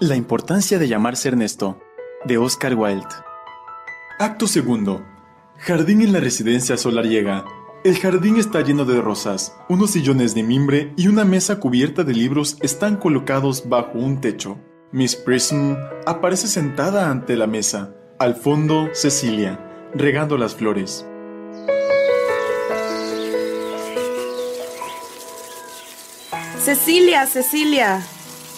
[0.00, 1.78] La importancia de llamarse Ernesto,
[2.24, 3.04] de Oscar Wilde.
[4.18, 5.04] Acto segundo.
[5.58, 7.44] Jardín en la residencia solariega.
[7.84, 9.54] El jardín está lleno de rosas.
[9.68, 14.58] Unos sillones de mimbre y una mesa cubierta de libros están colocados bajo un techo.
[14.90, 15.74] Miss Prism
[16.06, 17.94] aparece sentada ante la mesa.
[18.18, 19.60] Al fondo, Cecilia,
[19.94, 21.04] regando las flores.
[26.58, 28.02] Cecilia, Cecilia,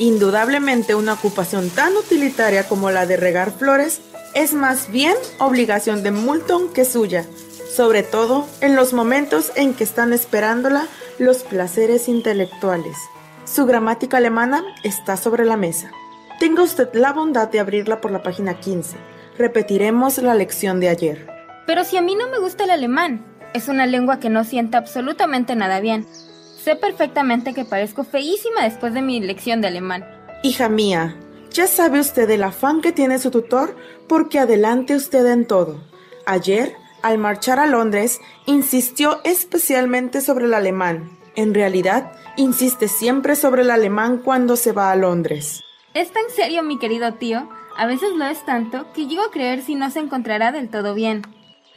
[0.02, 4.00] Indudablemente una ocupación tan utilitaria como la de regar flores
[4.34, 7.24] es más bien obligación de Moulton que suya,
[7.72, 10.88] sobre todo en los momentos en que están esperándola
[11.20, 12.96] los placeres intelectuales.
[13.44, 15.92] Su gramática alemana está sobre la mesa.
[16.40, 18.96] Tenga usted la bondad de abrirla por la página 15.
[19.38, 21.28] Repetiremos la lección de ayer.
[21.64, 24.78] Pero si a mí no me gusta el alemán, es una lengua que no sienta
[24.78, 26.08] absolutamente nada bien.
[26.62, 30.06] Sé perfectamente que parezco feísima después de mi lección de alemán.
[30.44, 31.16] Hija mía,
[31.50, 35.82] ya sabe usted el afán que tiene su tutor porque adelante usted en todo.
[36.24, 41.18] Ayer, al marchar a Londres, insistió especialmente sobre el alemán.
[41.34, 45.64] En realidad, insiste siempre sobre el alemán cuando se va a Londres.
[45.94, 47.48] ¿Es tan serio, mi querido tío?
[47.76, 50.94] A veces lo es tanto que llego a creer si no se encontrará del todo
[50.94, 51.22] bien.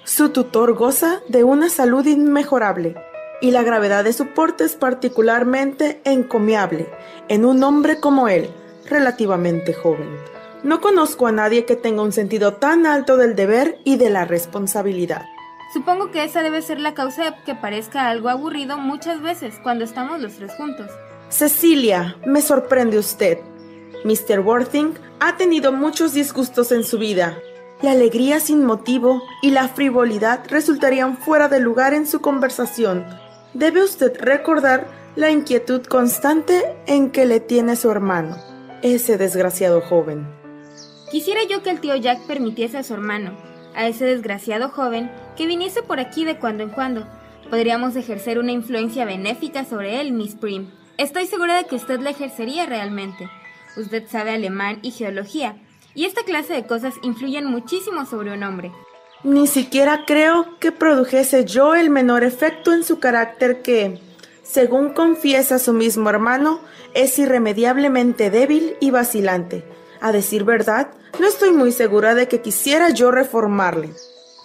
[0.03, 2.96] Su tutor goza de una salud inmejorable
[3.45, 6.89] y la gravedad de su porte es particularmente encomiable
[7.28, 8.50] en un hombre como él,
[8.89, 10.09] relativamente joven.
[10.63, 14.25] No conozco a nadie que tenga un sentido tan alto del deber y de la
[14.25, 15.28] responsabilidad.
[15.73, 19.84] Supongo que esa debe ser la causa de que parezca algo aburrido muchas veces cuando
[19.84, 20.89] estamos los tres juntos.
[21.29, 23.38] Cecilia, me sorprende usted.
[24.05, 24.39] Mr.
[24.39, 27.38] Worthing ha tenido muchos disgustos en su vida.
[27.84, 33.05] La alegría sin motivo y la frivolidad resultarían fuera de lugar en su conversación
[33.55, 34.85] debe usted recordar
[35.16, 38.35] la inquietud constante en que le tiene su hermano,
[38.81, 40.27] ese desgraciado joven.
[41.09, 43.31] Quisiera yo que el tío Jack permitiese a su hermano,
[43.73, 47.07] a ese desgraciado joven, que viniese por aquí de cuando en cuando.
[47.49, 50.69] Podríamos ejercer una influencia benéfica sobre él, Miss Prim.
[50.97, 53.29] Estoy segura de que usted la ejercería realmente.
[53.77, 55.55] Usted sabe alemán y geología,
[55.93, 58.73] y esta clase de cosas influyen muchísimo sobre un hombre.
[59.25, 64.00] Ni siquiera creo que produjese yo el menor efecto en su carácter que,
[64.44, 66.59] según confiesa su mismo hermano,
[66.94, 69.64] es irremediablemente débil y vacilante.
[70.00, 73.90] A decir verdad, no estoy muy segura de que quisiera yo reformarle.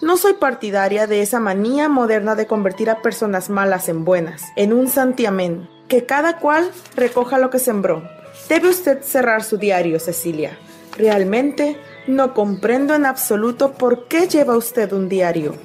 [0.01, 4.73] No soy partidaria de esa manía moderna de convertir a personas malas en buenas, en
[4.73, 5.69] un santiamén.
[5.89, 8.01] Que cada cual recoja lo que sembró.
[8.49, 10.57] Debe usted cerrar su diario, Cecilia.
[10.97, 15.55] Realmente no comprendo en absoluto por qué lleva usted un diario.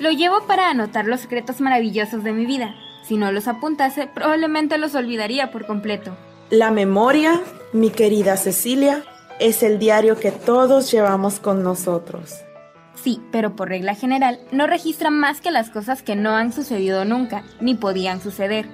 [0.00, 2.74] Lo llevo para anotar los secretos maravillosos de mi vida.
[3.02, 6.16] Si no los apuntase, probablemente los olvidaría por completo.
[6.50, 7.40] La memoria,
[7.72, 9.02] mi querida Cecilia,
[9.40, 12.34] es el diario que todos llevamos con nosotros.
[12.94, 17.04] Sí, pero por regla general no registra más que las cosas que no han sucedido
[17.04, 18.66] nunca, ni podían suceder.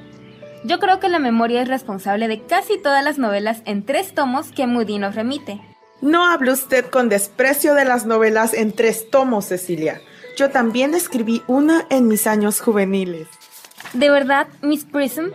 [0.64, 4.50] Yo creo que la memoria es responsable de casi todas las novelas en tres tomos
[4.50, 5.60] que Moody nos remite.
[6.04, 10.02] No hable usted con desprecio de las novelas en tres tomos, Cecilia.
[10.36, 13.26] Yo también escribí una en mis años juveniles.
[13.94, 15.28] ¿De verdad, Miss Prism?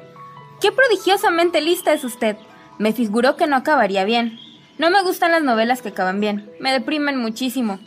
[0.61, 2.37] ¡Qué prodigiosamente lista es usted!
[2.77, 4.37] Me figuró que no acabaría bien.
[4.77, 6.51] No me gustan las novelas que acaban bien.
[6.59, 7.79] Me deprimen muchísimo.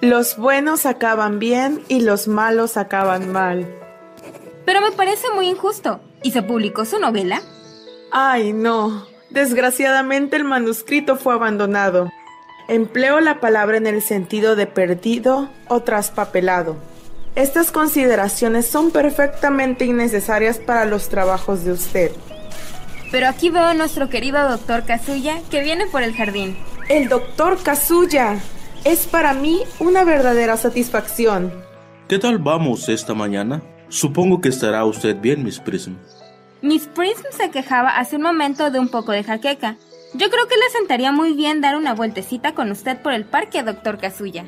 [0.00, 3.68] Los buenos acaban bien y los malos acaban mal.
[4.64, 6.00] Pero me parece muy injusto.
[6.22, 7.42] ¿Y se publicó su novela?
[8.10, 9.06] Ay, no.
[9.28, 12.10] Desgraciadamente el manuscrito fue abandonado.
[12.72, 16.76] Empleo la palabra en el sentido de perdido o traspapelado.
[17.34, 22.12] Estas consideraciones son perfectamente innecesarias para los trabajos de usted.
[23.10, 26.56] Pero aquí veo a nuestro querido doctor Kazuya que viene por el jardín.
[26.88, 28.40] El doctor Kazuya.
[28.84, 31.52] Es para mí una verdadera satisfacción.
[32.08, 33.60] ¿Qué tal vamos esta mañana?
[33.90, 35.92] Supongo que estará usted bien, Miss Prism.
[36.62, 39.76] Miss Prism se quejaba hace un momento de un poco de jaqueca.
[40.14, 43.62] Yo creo que le sentaría muy bien dar una vueltecita con usted por el parque,
[43.62, 44.44] doctor Kazuya.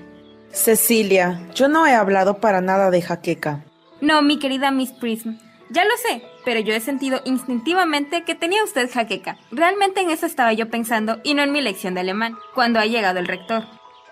[0.50, 3.64] Cecilia, yo no he hablado para nada de jaqueca.
[4.00, 5.32] No, mi querida Miss Prism.
[5.70, 9.38] Ya lo sé, pero yo he sentido instintivamente que tenía usted jaqueca.
[9.50, 12.86] Realmente en eso estaba yo pensando y no en mi lección de alemán, cuando ha
[12.86, 13.64] llegado el rector.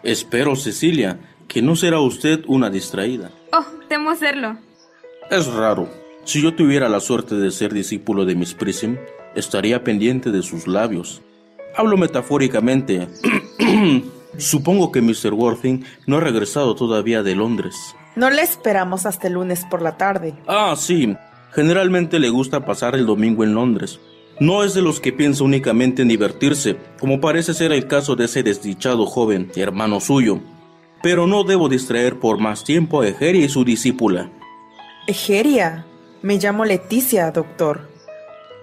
[0.02, 3.31] Espero, Cecilia, que no será usted una distraída.
[3.52, 4.56] Oh, temo serlo.
[5.31, 5.88] Es raro.
[6.25, 8.94] Si yo tuviera la suerte de ser discípulo de Miss Prism,
[9.34, 11.22] estaría pendiente de sus labios.
[11.76, 13.08] Hablo metafóricamente.
[14.38, 15.34] Supongo que Mr.
[15.34, 17.94] Worthing no ha regresado todavía de Londres.
[18.16, 20.34] No le esperamos hasta el lunes por la tarde.
[20.46, 21.16] Ah, sí.
[21.52, 24.00] Generalmente le gusta pasar el domingo en Londres.
[24.40, 28.24] No es de los que piensa únicamente en divertirse, como parece ser el caso de
[28.24, 30.40] ese desdichado joven, hermano suyo.
[31.02, 34.30] Pero no debo distraer por más tiempo a Egeria y su discípula.
[35.06, 35.84] Egeria.
[36.22, 37.91] Me llamo Leticia, doctor.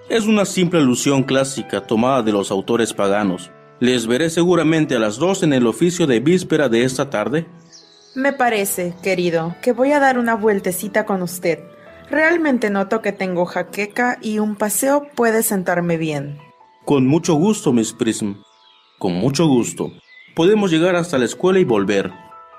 [0.10, 3.52] Es una simple alusión clásica tomada de los autores paganos.
[3.80, 7.46] Les veré seguramente a las dos en el oficio de víspera de esta tarde.
[8.16, 11.60] Me parece, querido, que voy a dar una vueltecita con usted.
[12.10, 16.40] Realmente noto que tengo jaqueca y un paseo puede sentarme bien.
[16.86, 18.34] Con mucho gusto, Miss Prism.
[18.98, 19.92] Con mucho gusto.
[20.36, 22.12] Podemos llegar hasta la escuela y volver.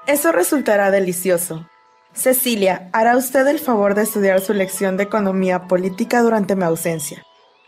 [0.06, 1.66] Eso resultará delicioso.
[2.12, 7.24] Cecilia, ¿hará usted el favor de estudiar su lección de economía política durante mi ausencia?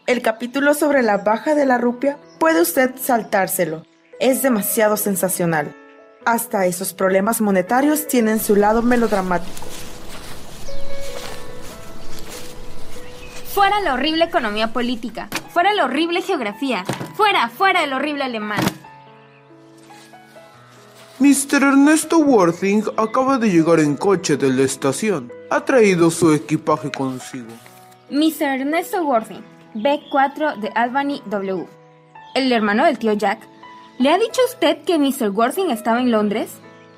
[0.06, 3.84] El capítulo sobre la baja de la rupia puede usted saltárselo.
[4.18, 5.76] Es demasiado sensacional.
[6.24, 9.52] Hasta esos problemas monetarios tienen su lado melodramático.
[13.54, 16.84] Fuera la horrible economía política, fuera la horrible geografía,
[17.14, 18.60] fuera, fuera el horrible alemán.
[21.20, 21.62] Mr.
[21.62, 25.30] Ernesto Worthing acaba de llegar en coche de la estación.
[25.50, 27.52] Ha traído su equipaje consigo.
[28.10, 28.60] Mr.
[28.60, 29.42] Ernesto Worthing,
[29.74, 31.66] B4 de Albany W.
[32.34, 33.46] ¿El hermano del tío Jack?
[33.98, 35.30] ¿Le ha dicho usted que Mr.
[35.30, 36.50] Worthing estaba en Londres?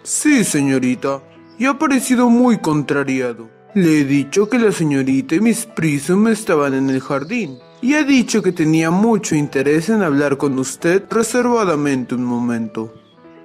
[0.03, 1.23] Sí, señorita.
[1.59, 3.49] Y ha parecido muy contrariado.
[3.75, 7.59] Le he dicho que la señorita y Miss Prism estaban en el jardín.
[7.83, 12.95] Y ha dicho que tenía mucho interés en hablar con usted reservadamente un momento.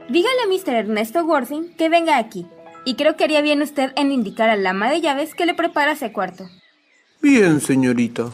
[0.08, 0.76] Dígale a Mr.
[0.76, 2.48] Ernesto Worthing que venga aquí.
[2.86, 5.92] Y creo que haría bien usted en indicar al ama de llaves que le prepara
[5.92, 6.46] ese cuarto.
[7.22, 8.30] Bien, señorita.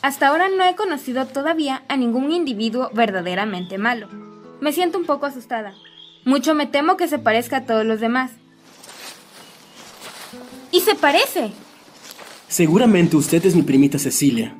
[0.00, 4.08] Hasta ahora no he conocido todavía a ningún individuo verdaderamente malo.
[4.60, 5.74] Me siento un poco asustada.
[6.24, 8.30] Mucho me temo que se parezca a todos los demás.
[10.70, 11.50] ¡Y se parece!
[12.48, 14.54] Seguramente usted es mi primita Cecilia.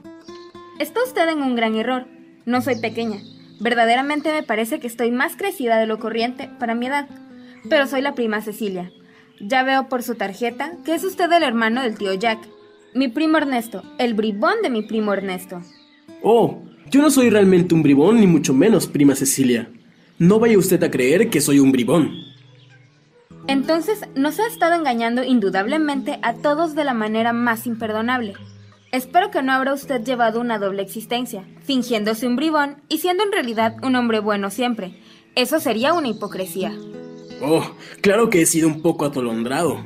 [0.78, 2.06] Está usted en un gran error.
[2.44, 3.20] No soy pequeña.
[3.60, 7.08] Verdaderamente me parece que estoy más crecida de lo corriente para mi edad.
[7.68, 8.90] Pero soy la prima Cecilia.
[9.40, 12.38] Ya veo por su tarjeta que es usted el hermano del tío Jack.
[12.94, 15.62] Mi primo Ernesto, el bribón de mi primo Ernesto.
[16.22, 19.70] Oh, yo no soy realmente un bribón, ni mucho menos, prima Cecilia.
[20.18, 22.10] No vaya usted a creer que soy un bribón.
[23.46, 28.34] Entonces nos ha estado engañando indudablemente a todos de la manera más imperdonable.
[28.90, 33.32] Espero que no habrá usted llevado una doble existencia, fingiéndose un bribón y siendo en
[33.32, 34.98] realidad un hombre bueno siempre.
[35.34, 36.72] Eso sería una hipocresía.
[37.42, 37.62] Oh,
[38.00, 39.84] claro que he sido un poco atolondrado.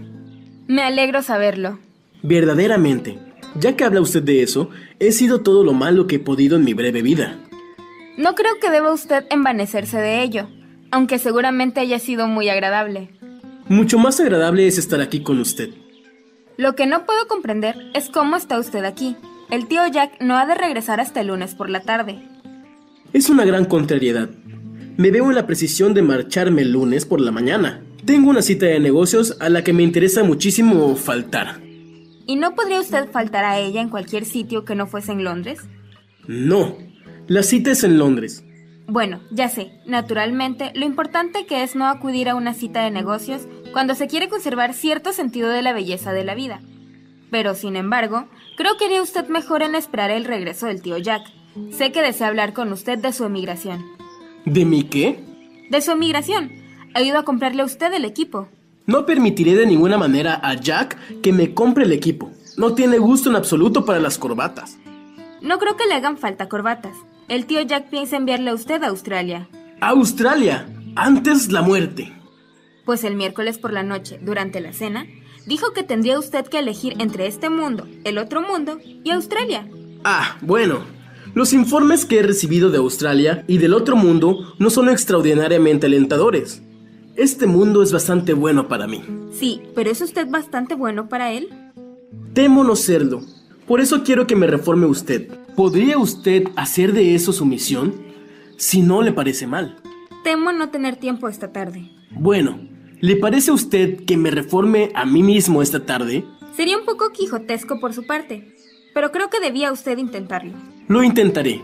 [0.68, 1.78] Me alegro saberlo.
[2.22, 3.18] Verdaderamente,
[3.58, 6.64] ya que habla usted de eso, he sido todo lo malo que he podido en
[6.64, 7.38] mi breve vida.
[8.16, 10.48] No creo que deba usted envanecerse de ello,
[10.90, 13.10] aunque seguramente haya sido muy agradable.
[13.68, 15.70] Mucho más agradable es estar aquí con usted.
[16.56, 19.16] Lo que no puedo comprender es cómo está usted aquí.
[19.50, 22.22] El tío Jack no ha de regresar hasta el lunes por la tarde.
[23.12, 24.30] Es una gran contrariedad.
[24.96, 27.82] Me veo en la precisión de marcharme el lunes por la mañana.
[28.04, 31.60] Tengo una cita de negocios a la que me interesa muchísimo faltar.
[32.26, 35.60] ¿Y no podría usted faltar a ella en cualquier sitio que no fuese en Londres?
[36.26, 36.76] No,
[37.26, 38.44] la cita es en Londres.
[38.86, 43.46] Bueno, ya sé, naturalmente, lo importante que es no acudir a una cita de negocios
[43.72, 46.60] cuando se quiere conservar cierto sentido de la belleza de la vida.
[47.30, 51.22] Pero, sin embargo, creo que haría usted mejor en esperar el regreso del tío Jack.
[51.70, 53.84] Sé que desea hablar con usted de su emigración.
[54.44, 55.24] ¿De mi qué?
[55.70, 56.52] De su emigración.
[56.94, 58.48] Ha ido a comprarle a usted el equipo.
[58.86, 62.32] No permitiré de ninguna manera a Jack que me compre el equipo.
[62.56, 64.76] No tiene gusto en absoluto para las corbatas.
[65.40, 66.96] No creo que le hagan falta corbatas.
[67.28, 69.48] El tío Jack piensa enviarle a usted a Australia.
[69.80, 70.66] ¡Australia!
[70.96, 72.12] Antes la muerte.
[72.84, 75.06] Pues el miércoles por la noche, durante la cena,
[75.46, 79.66] dijo que tendría usted que elegir entre este mundo, el otro mundo y Australia.
[80.04, 80.80] Ah, bueno.
[81.34, 86.62] Los informes que he recibido de Australia y del otro mundo no son extraordinariamente alentadores.
[87.16, 89.02] Este mundo es bastante bueno para mí.
[89.32, 91.48] Sí, pero ¿es usted bastante bueno para él?
[92.32, 93.20] Temo no serlo.
[93.66, 95.28] Por eso quiero que me reforme usted.
[95.54, 97.94] ¿Podría usted hacer de eso su misión?
[98.56, 99.76] Si no le parece mal.
[100.24, 101.90] Temo no tener tiempo esta tarde.
[102.12, 102.58] Bueno,
[103.00, 106.24] ¿le parece a usted que me reforme a mí mismo esta tarde?
[106.56, 108.54] Sería un poco quijotesco por su parte,
[108.94, 110.52] pero creo que debía usted intentarlo.
[110.88, 111.62] Lo intentaré.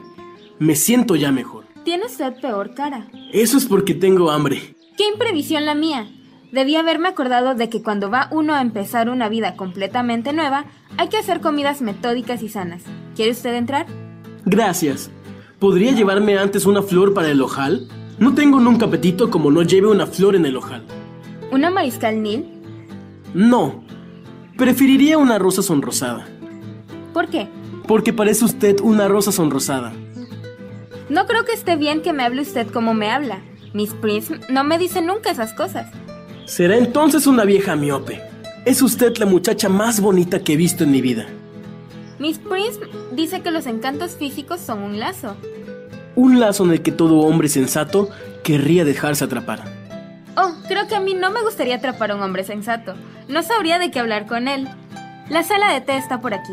[0.58, 1.64] Me siento ya mejor.
[1.84, 3.08] Tiene usted peor cara.
[3.32, 4.74] Eso es porque tengo hambre.
[4.98, 6.10] ¡Qué imprevisión la mía!
[6.50, 10.64] Debí haberme acordado de que cuando va uno a empezar una vida completamente nueva,
[10.96, 12.82] hay que hacer comidas metódicas y sanas.
[13.14, 13.86] ¿Quiere usted entrar?
[14.44, 15.08] Gracias.
[15.60, 17.86] ¿Podría llevarme antes una flor para el ojal?
[18.18, 20.84] No tengo nunca apetito como no lleve una flor en el ojal.
[21.52, 22.46] ¿Una mariscal Nil?
[23.34, 23.84] No.
[24.56, 26.26] Preferiría una rosa sonrosada.
[27.14, 27.46] ¿Por qué?
[27.86, 29.92] Porque parece usted una rosa sonrosada.
[31.08, 33.42] No creo que esté bien que me hable usted como me habla.
[33.72, 35.90] Miss Prince no me dice nunca esas cosas.
[36.44, 38.22] Será entonces una vieja miope.
[38.64, 41.26] Es usted la muchacha más bonita que he visto en mi vida.
[42.18, 42.80] Miss Prince
[43.12, 45.36] dice que los encantos físicos son un lazo.
[46.16, 48.08] Un lazo en el que todo hombre sensato
[48.42, 49.62] querría dejarse atrapar.
[50.36, 52.94] Oh, creo que a mí no me gustaría atrapar a un hombre sensato.
[53.28, 54.68] No sabría de qué hablar con él.
[55.28, 56.52] La sala de té está por aquí.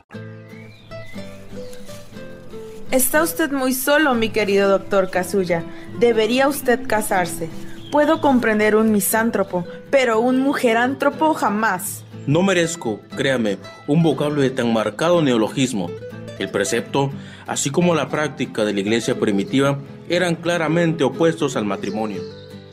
[2.91, 5.63] Está usted muy solo, mi querido doctor Kazuya.
[5.99, 7.49] Debería usted casarse.
[7.89, 12.03] Puedo comprender un misántropo, pero un mujerántropo jamás.
[12.27, 15.89] No merezco, créame, un vocablo de tan marcado neologismo.
[16.37, 17.11] El precepto,
[17.47, 19.79] así como la práctica de la iglesia primitiva,
[20.09, 22.21] eran claramente opuestos al matrimonio.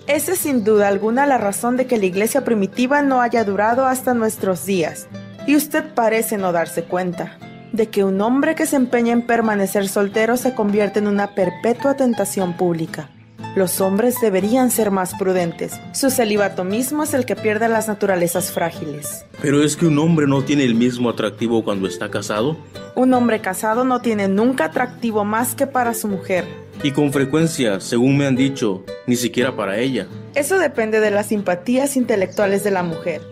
[0.08, 3.86] Esa es sin duda alguna la razón de que la iglesia primitiva no haya durado
[3.86, 5.06] hasta nuestros días.
[5.48, 7.38] Y usted parece no darse cuenta
[7.72, 11.96] de que un hombre que se empeña en permanecer soltero se convierte en una perpetua
[11.96, 13.08] tentación pública.
[13.56, 15.80] Los hombres deberían ser más prudentes.
[15.94, 19.24] Su celibato mismo es el que pierde las naturalezas frágiles.
[19.40, 22.58] Pero es que un hombre no tiene el mismo atractivo cuando está casado.
[22.94, 26.44] Un hombre casado no tiene nunca atractivo más que para su mujer.
[26.82, 30.08] Y con frecuencia, según me han dicho, ni siquiera para ella.
[30.34, 33.22] Eso depende de las simpatías intelectuales de la mujer.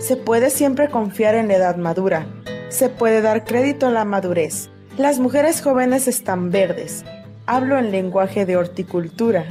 [0.00, 2.26] Se puede siempre confiar en la edad madura.
[2.70, 4.70] Se puede dar crédito a la madurez.
[4.96, 7.04] Las mujeres jóvenes están verdes.
[7.44, 9.44] Hablo en lenguaje de horticultura.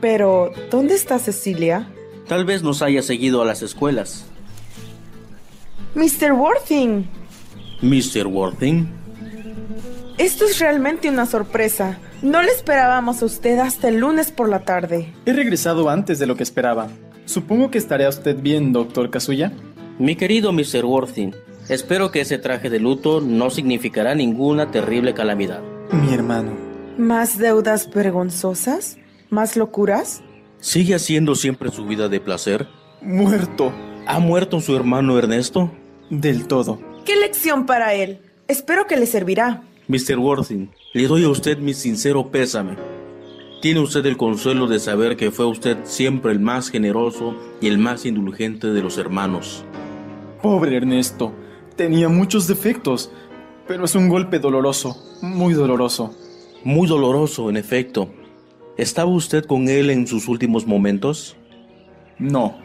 [0.00, 1.88] Pero, ¿dónde está Cecilia?
[2.26, 4.26] Tal vez nos haya seguido a las escuelas.
[5.94, 6.32] Mr.
[6.32, 7.06] Worthing.
[7.80, 8.26] Mr.
[8.26, 8.88] Worthing.
[10.18, 11.98] Esto es realmente una sorpresa.
[12.22, 15.12] No le esperábamos a usted hasta el lunes por la tarde.
[15.26, 16.88] He regresado antes de lo que esperaba.
[17.24, 19.52] Supongo que estará usted bien, doctor Kazuya.
[19.98, 20.84] Mi querido Mr.
[20.84, 21.32] Worthing,
[21.68, 25.62] espero que ese traje de luto no significará ninguna terrible calamidad.
[25.92, 26.52] Mi hermano.
[26.98, 28.98] ¿Más deudas vergonzosas?
[29.30, 30.22] ¿Más locuras?
[30.60, 32.68] ¿Sigue haciendo siempre su vida de placer?
[33.02, 33.72] Muerto.
[34.06, 35.70] ¿Ha muerto su hermano Ernesto?
[36.10, 36.80] Del todo.
[37.04, 38.20] ¿Qué lección para él?
[38.48, 39.62] Espero que le servirá.
[39.88, 40.18] Mr.
[40.18, 42.76] Worthing, le doy a usted mi sincero pésame.
[43.62, 47.78] Tiene usted el consuelo de saber que fue usted siempre el más generoso y el
[47.78, 49.64] más indulgente de los hermanos.
[50.42, 51.32] Pobre Ernesto.
[51.76, 53.12] Tenía muchos defectos,
[53.68, 56.12] pero es un golpe doloroso, muy doloroso.
[56.64, 58.12] Muy doloroso, en efecto.
[58.76, 61.36] ¿Estaba usted con él en sus últimos momentos?
[62.18, 62.56] No.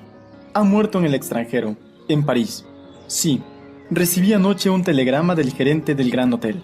[0.56, 1.78] Ha muerto en el extranjero,
[2.08, 2.66] en París.
[3.06, 3.44] Sí,
[3.92, 6.64] recibí anoche un telegrama del gerente del Gran Hotel.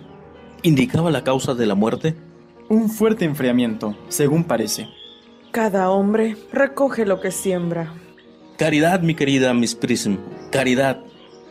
[0.64, 2.16] ¿Indicaba la causa de la muerte?
[2.70, 4.88] Un fuerte enfriamiento, según parece.
[5.52, 7.94] Cada hombre recoge lo que siembra.
[8.58, 10.16] Caridad, mi querida Miss Prism,
[10.52, 11.04] caridad.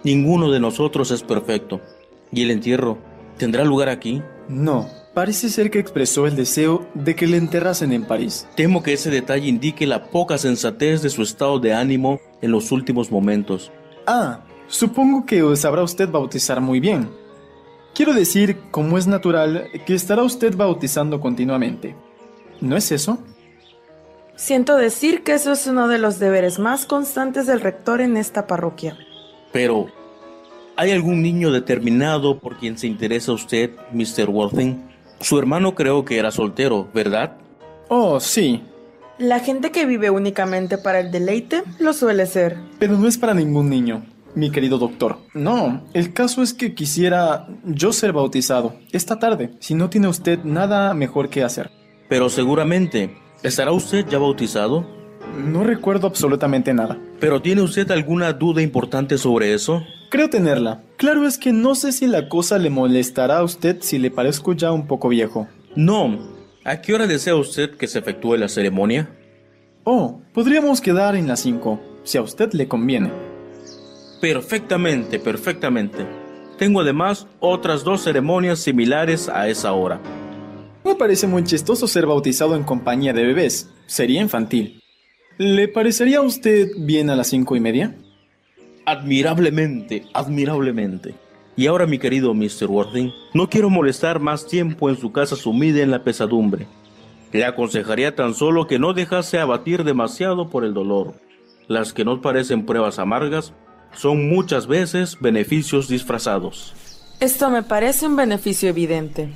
[0.04, 1.80] Ninguno de nosotros es perfecto.
[2.32, 2.98] ¿Y el entierro
[3.36, 4.22] tendrá lugar aquí?
[4.48, 8.48] No, parece ser que expresó el deseo de que le enterrasen en París.
[8.56, 12.72] Temo que ese detalle indique la poca sensatez de su estado de ánimo en los
[12.72, 13.70] últimos momentos.
[14.06, 17.08] Ah, supongo que sabrá usted bautizar muy bien.
[17.94, 21.94] Quiero decir, como es natural, que estará usted bautizando continuamente.
[22.60, 23.18] ¿No es eso?
[24.36, 28.46] Siento decir que eso es uno de los deberes más constantes del rector en esta
[28.46, 28.96] parroquia.
[29.52, 29.86] Pero,
[30.76, 34.30] ¿hay algún niño determinado por quien se interesa usted, Mr.
[34.30, 34.82] Worthing?
[35.20, 37.36] Su hermano creo que era soltero, ¿verdad?
[37.88, 38.62] Oh, sí,
[39.18, 42.56] La gente que vive únicamente para el deleite lo suele ser.
[42.78, 44.02] pero no es para ningún niño,
[44.34, 45.18] mi querido doctor.
[45.34, 50.40] No, el caso es que quisiera yo ser bautizado esta tarde, si no tiene usted
[50.44, 51.70] nada mejor que hacer.
[52.08, 54.86] Pero seguramente, ¿estará usted ya bautizado?
[55.36, 56.98] No recuerdo absolutamente nada.
[57.20, 59.82] ¿Pero tiene usted alguna duda importante sobre eso?
[60.10, 60.82] Creo tenerla.
[60.96, 64.52] Claro es que no sé si la cosa le molestará a usted si le parezco
[64.52, 65.48] ya un poco viejo.
[65.74, 66.18] No.
[66.64, 69.10] ¿A qué hora desea usted que se efectúe la ceremonia?
[69.84, 73.31] Oh, podríamos quedar en las 5, si a usted le conviene.
[74.22, 76.06] Perfectamente, perfectamente.
[76.56, 80.00] Tengo además otras dos ceremonias similares a esa hora.
[80.84, 83.68] Me parece muy chistoso ser bautizado en compañía de bebés.
[83.86, 84.80] Sería infantil.
[85.38, 87.96] ¿Le parecería a usted bien a las cinco y media?
[88.86, 91.16] Admirablemente, admirablemente.
[91.56, 92.66] Y ahora, mi querido Mr.
[92.68, 96.68] Worthing, no quiero molestar más tiempo en su casa sumida en la pesadumbre.
[97.32, 101.14] Le aconsejaría tan solo que no dejase abatir demasiado por el dolor.
[101.66, 103.52] Las que nos parecen pruebas amargas
[103.94, 106.74] son muchas veces beneficios disfrazados.
[107.20, 109.28] Esto me parece un beneficio evidente.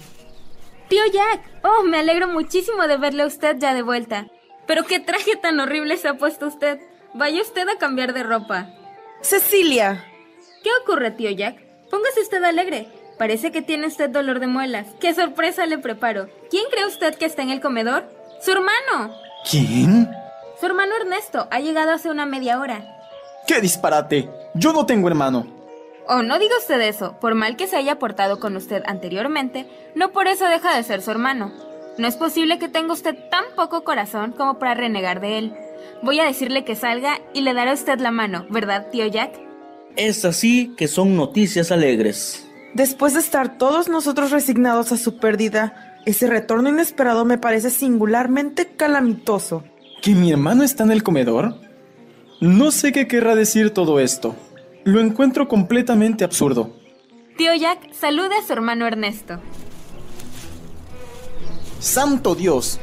[0.89, 4.27] Tío Jack, oh, me alegro muchísimo de verle a usted ya de vuelta.
[4.67, 6.81] Pero qué traje tan horrible se ha puesto usted.
[7.15, 8.71] Vaya usted a cambiar de ropa.
[9.23, 10.05] Cecilia.
[10.63, 11.61] ¿Qué ocurre, tío Jack?
[11.91, 12.89] Póngase usted alegre.
[13.19, 14.87] Parece que tiene usted dolor de muelas.
[15.01, 16.29] ¡Qué sorpresa le preparo!
[16.51, 18.05] ¿Quién cree usted que está en el comedor?
[18.43, 19.15] ¡Su hermano!
[19.49, 20.11] ¿Quién?
[20.61, 22.96] Su hermano Ernesto ha llegado hace una media hora.
[23.47, 24.29] ¡Qué disparate!
[24.55, 25.47] Yo no tengo hermano.
[26.09, 27.17] Oh, no diga usted eso.
[27.21, 31.03] Por mal que se haya portado con usted anteriormente, no por eso deja de ser
[31.03, 31.53] su hermano.
[31.99, 35.55] No es posible que tenga usted tan poco corazón como para renegar de él.
[36.03, 39.33] Voy a decirle que salga y le dará a usted la mano, ¿verdad, tío Jack?
[39.97, 42.47] Es así que son noticias alegres.
[42.75, 48.67] Después de estar todos nosotros resignados a su pérdida, ese retorno inesperado me parece singularmente
[48.77, 49.65] calamitoso.
[50.03, 51.66] ¿Que mi hermano está en el comedor?
[52.41, 54.37] No sé qué querrá decir todo esto.
[54.85, 56.71] Lo encuentro completamente absurdo.
[57.39, 59.41] Tío Jack, salude a su hermano Ernesto.
[61.81, 62.79] ¡Santo Dios!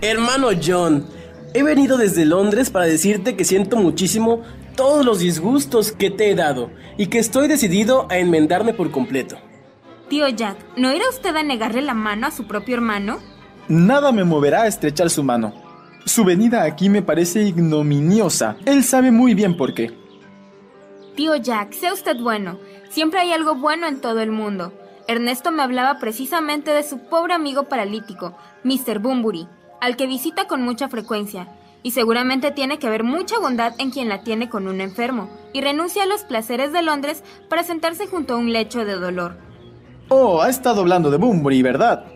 [0.00, 1.06] Hermano John,
[1.54, 4.42] he venido desde Londres para decirte que siento muchísimo
[4.76, 9.38] todos los disgustos que te he dado y que estoy decidido a enmendarme por completo.
[10.08, 13.18] Tío Jack, ¿no irá usted a negarle la mano a su propio hermano?
[13.68, 15.67] Nada me moverá a estrechar su mano.
[16.08, 18.56] Su venida aquí me parece ignominiosa.
[18.64, 19.94] Él sabe muy bien por qué.
[21.16, 22.58] Tío Jack, sea usted bueno.
[22.88, 24.72] Siempre hay algo bueno en todo el mundo.
[25.06, 29.00] Ernesto me hablaba precisamente de su pobre amigo paralítico, Mr.
[29.00, 29.48] Bunbury,
[29.82, 31.48] al que visita con mucha frecuencia,
[31.82, 35.60] y seguramente tiene que haber mucha bondad en quien la tiene con un enfermo, y
[35.60, 39.36] renuncia a los placeres de Londres para sentarse junto a un lecho de dolor.
[40.08, 42.06] Oh, ha estado hablando de Bunbury, ¿verdad?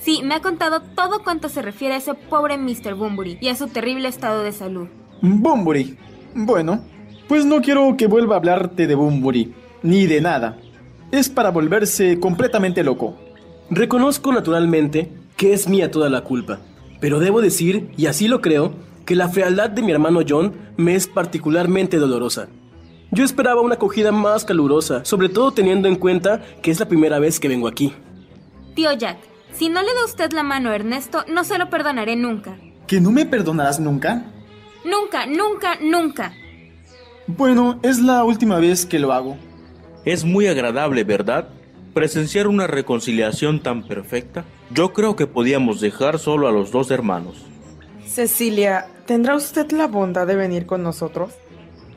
[0.00, 2.94] Sí, me ha contado todo cuanto se refiere a ese pobre Mr.
[2.94, 4.88] Bunbury y a su terrible estado de salud.
[5.20, 5.96] Bunbury.
[6.34, 6.82] Bueno,
[7.28, 10.58] pues no quiero que vuelva a hablarte de Bunbury, ni de nada.
[11.12, 13.16] Es para volverse completamente loco.
[13.68, 16.60] Reconozco naturalmente que es mía toda la culpa,
[17.00, 18.72] pero debo decir, y así lo creo,
[19.04, 22.48] que la fealdad de mi hermano John me es particularmente dolorosa.
[23.10, 27.18] Yo esperaba una acogida más calurosa, sobre todo teniendo en cuenta que es la primera
[27.18, 27.92] vez que vengo aquí.
[28.74, 29.18] Tío Jack,
[29.52, 32.56] si no le da usted la mano a Ernesto, no se lo perdonaré nunca.
[32.86, 34.24] ¿Que no me perdonarás nunca?
[34.84, 36.32] Nunca, nunca, nunca.
[37.26, 39.36] Bueno, es la última vez que lo hago.
[40.04, 41.48] Es muy agradable, ¿verdad?
[41.94, 44.44] Presenciar una reconciliación tan perfecta.
[44.70, 47.44] Yo creo que podíamos dejar solo a los dos hermanos.
[48.06, 51.32] Cecilia, ¿tendrá usted la bondad de venir con nosotros?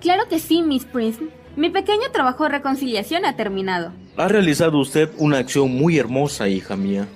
[0.01, 1.23] Claro que sí, Miss Prince.
[1.55, 3.93] Mi pequeño trabajo de reconciliación ha terminado.
[4.17, 7.07] Ha realizado usted una acción muy hermosa, hija mía.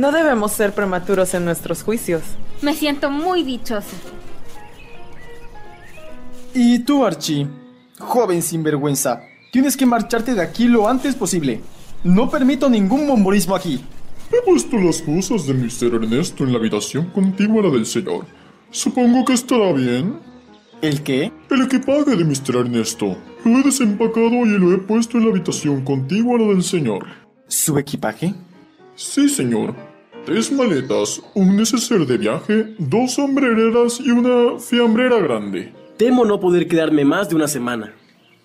[0.00, 2.22] No debemos ser prematuros en nuestros juicios.
[2.62, 3.98] Me siento muy dichosa.
[6.54, 7.46] ¿Y tú, Archie?
[7.98, 9.20] Joven sinvergüenza,
[9.52, 11.60] Tienes que marcharte de aquí lo antes posible.
[12.02, 13.84] No permito ningún bomborismo aquí.
[14.32, 15.94] He puesto las cosas de Mr.
[16.02, 18.24] Ernesto en la habitación contigua a la del señor.
[18.70, 20.18] Supongo que estará bien.
[20.80, 21.30] ¿El qué?
[21.50, 22.56] El equipaje de Mr.
[22.56, 23.18] Ernesto.
[23.44, 27.06] Lo he desempacado y lo he puesto en la habitación contigua a la del señor.
[27.48, 28.34] ¿Su equipaje?
[28.94, 29.89] Sí, señor.
[30.24, 35.72] Tres maletas, un neceser de viaje, dos sombrereras y una fiambrera grande.
[35.96, 37.94] Temo no poder quedarme más de una semana.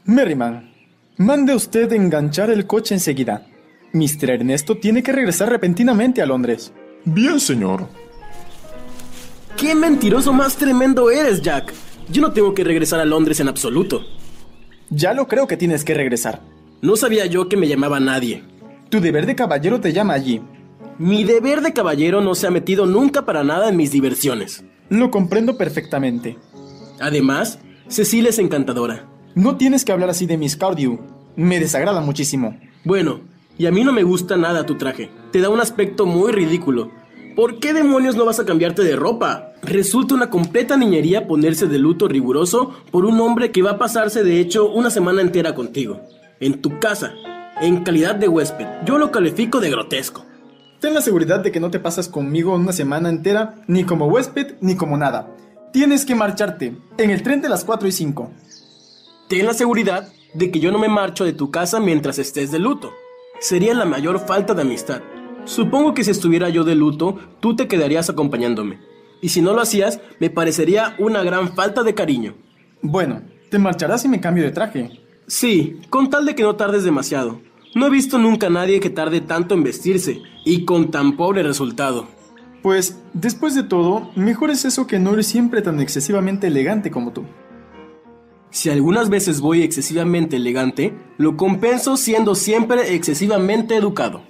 [0.06, 0.72] Merriman,
[1.18, 3.46] mande usted enganchar el coche enseguida.
[3.92, 4.30] Mr.
[4.30, 6.72] Ernesto tiene que regresar repentinamente a Londres.
[7.04, 7.88] Bien, señor.
[9.58, 11.74] ¡Qué mentiroso más tremendo eres, Jack!
[12.10, 14.02] Yo no tengo que regresar a Londres en absoluto.
[14.90, 16.42] Ya lo creo que tienes que regresar.
[16.82, 18.44] No sabía yo que me llamaba nadie.
[18.90, 20.42] Tu deber de caballero te llama allí.
[20.98, 24.64] Mi deber de caballero no se ha metido nunca para nada en mis diversiones.
[24.88, 26.38] Lo comprendo perfectamente.
[27.02, 29.06] Además, Cecilia es encantadora.
[29.36, 31.00] No tienes que hablar así de Miss Cardew.
[31.36, 32.58] Me desagrada muchísimo.
[32.86, 33.20] Bueno,
[33.58, 35.10] y a mí no me gusta nada tu traje.
[35.34, 36.92] Te da un aspecto muy ridículo.
[37.36, 39.52] ¿Por qué demonios no vas a cambiarte de ropa?
[39.64, 44.24] Resulta una completa niñería ponerse de luto riguroso por un hombre que va a pasarse
[44.24, 46.00] de hecho una semana entera contigo.
[46.40, 47.12] En tu casa,
[47.60, 48.66] en calidad de huésped.
[48.86, 50.24] Yo lo califico de grotesco.
[50.80, 54.56] Ten la seguridad de que no te pasas conmigo una semana entera, ni como huésped,
[54.62, 55.36] ni como nada.
[55.72, 58.32] Tienes que marcharte, en el tren de las 4 y 5.
[59.30, 62.60] Ten la seguridad de que yo no me marcho de tu casa mientras estés de
[62.60, 62.92] luto.
[63.40, 65.02] Sería la mayor falta de amistad.
[65.46, 68.80] Supongo que si estuviera yo de luto, tú te quedarías acompañándome.
[69.22, 72.36] Y si no lo hacías, me parecería una gran falta de cariño.
[72.82, 74.92] Bueno, te marcharás si me cambio de traje.
[75.28, 77.42] Sí, con tal de que no tardes demasiado.
[77.76, 81.44] No he visto nunca a nadie que tarde tanto en vestirse, y con tan pobre
[81.44, 82.08] resultado.
[82.64, 87.12] Pues, después de todo, mejor es eso que no eres siempre tan excesivamente elegante como
[87.12, 87.26] tú.
[88.50, 94.24] Si algunas veces voy excesivamente elegante, lo compenso siendo siempre excesivamente educado.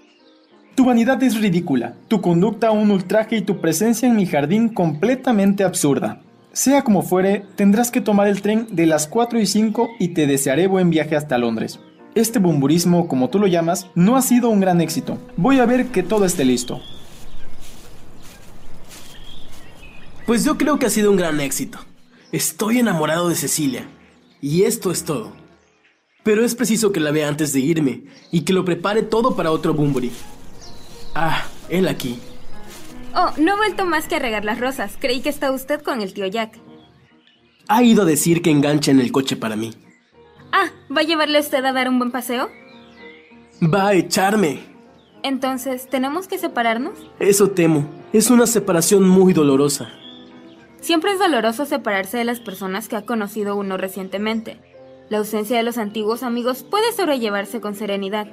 [0.74, 5.64] Tu vanidad es ridícula, tu conducta un ultraje y tu presencia en mi jardín completamente
[5.64, 6.24] absurda.
[6.52, 10.26] Sea como fuere, tendrás que tomar el tren de las 4 y 5 y te
[10.26, 11.80] desearé buen viaje hasta Londres.
[12.16, 15.18] Este bumburismo, como tú lo llamas, no ha sido un gran éxito.
[15.36, 16.80] Voy a ver que todo esté listo.
[20.26, 21.78] Pues yo creo que ha sido un gran éxito.
[22.32, 23.86] Estoy enamorado de Cecilia.
[24.40, 25.34] Y esto es todo.
[26.24, 29.52] Pero es preciso que la vea antes de irme y que lo prepare todo para
[29.52, 30.14] otro Bumburi.
[31.14, 32.18] Ah, él aquí.
[33.14, 34.94] Oh, no he vuelto más que a regar las rosas.
[35.02, 36.60] Creí que está usted con el tío Jack.
[37.68, 39.72] Ha ido a decir que engancha en el coche para mí.
[40.58, 42.50] Ah, ¿va a llevarle usted a dar un buen paseo?
[43.62, 44.60] Va a echarme.
[45.22, 46.94] Entonces, ¿tenemos que separarnos?
[47.20, 47.90] Eso temo.
[48.14, 49.90] Es una separación muy dolorosa.
[50.80, 54.58] Siempre es doloroso separarse de las personas que ha conocido uno recientemente.
[55.10, 58.28] La ausencia de los antiguos amigos puede sobrellevarse con serenidad,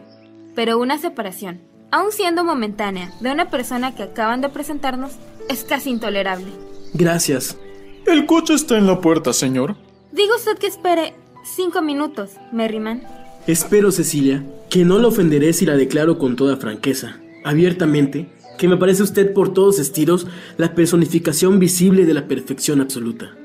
[0.55, 5.11] pero una separación, aun siendo momentánea, de una persona que acaban de presentarnos,
[5.49, 6.53] es casi intolerable.
[6.95, 7.59] Gracias.
[8.07, 9.75] El coche está en la puerta, señor.
[10.13, 13.03] Diga usted que espere cinco minutos, Merriman.
[13.47, 18.29] Espero, Cecilia, que no la ofenderé si la declaro con toda franqueza, abiertamente,
[18.59, 20.27] que me parece usted por todos estilos
[20.57, 23.37] la personificación visible de la perfección absoluta.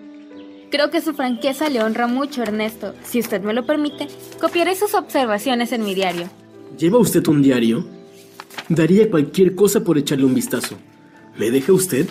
[0.70, 2.94] Creo que su franqueza le honra mucho, Ernesto.
[3.04, 4.08] Si usted me lo permite,
[4.40, 6.30] copiaré sus observaciones en mi diario.
[6.78, 7.88] ¿Lleva usted un diario?
[8.70, 10.76] Daría cualquier cosa por echarle un vistazo.
[11.38, 12.08] ¿Me deja usted?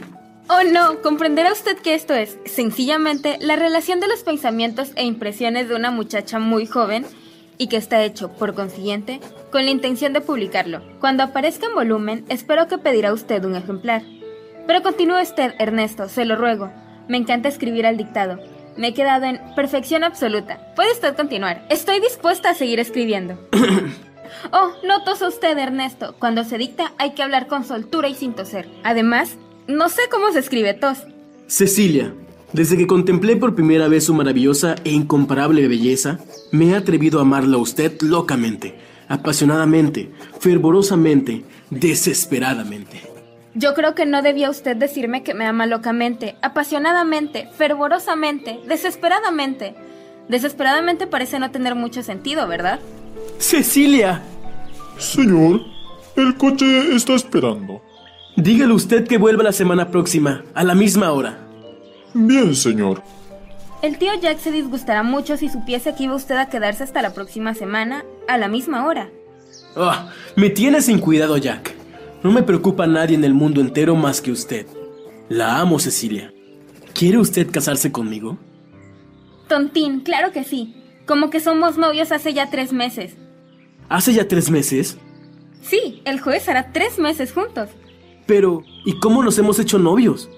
[0.49, 5.69] Oh, no, comprenderá usted que esto es, sencillamente, la relación de los pensamientos e impresiones
[5.69, 7.05] de una muchacha muy joven
[7.59, 10.83] y que está hecho, por consiguiente, con la intención de publicarlo.
[11.01, 14.03] Cuando aparezca en volumen, espero que pedirá usted un ejemplar.
[14.69, 16.71] Pero continúe usted, Ernesto, se lo ruego.
[17.09, 18.39] Me encanta escribir al dictado.
[18.77, 20.61] Me he quedado en perfección absoluta.
[20.77, 21.67] Puede usted continuar.
[21.71, 23.37] Estoy dispuesta a seguir escribiendo.
[24.53, 26.15] oh, no tosa usted, Ernesto.
[26.21, 28.69] Cuando se dicta hay que hablar con soltura y sin toser.
[28.85, 30.99] Además, no sé cómo se escribe tos.
[31.47, 32.13] Cecilia,
[32.53, 36.19] desde que contemplé por primera vez su maravillosa e incomparable belleza,
[36.53, 38.75] me he atrevido a amarla a usted locamente,
[39.09, 43.03] apasionadamente, fervorosamente, desesperadamente.
[43.55, 49.75] Yo creo que no debía usted decirme que me ama locamente, apasionadamente, fervorosamente, desesperadamente.
[50.29, 52.81] Desesperadamente parece no tener mucho sentido, ¿verdad?
[53.39, 54.23] Cecilia.
[54.99, 55.63] Señor,
[56.17, 57.83] el coche está esperando.
[58.37, 61.39] Dígale usted que vuelva la semana próxima, a la misma hora.
[62.13, 63.03] Bien, señor.
[63.83, 67.15] El tío Jack se disgustará mucho si supiese que iba usted a quedarse hasta la
[67.15, 69.09] próxima semana, a la misma hora.
[69.75, 71.75] Ah, me tiene sin cuidado, Jack.
[72.23, 74.67] No me preocupa nadie en el mundo entero más que usted.
[75.29, 76.33] La amo, Cecilia.
[76.95, 78.39] ¿Quiere usted casarse conmigo?
[79.49, 80.75] Tontín, claro que sí.
[81.07, 83.15] Como que somos novios hace ya tres meses.
[83.89, 84.99] ¿Hace ya tres meses?
[85.63, 87.71] Sí, el jueves hará tres meses juntos.
[88.27, 90.29] Pero, ¿y cómo nos hemos hecho novios?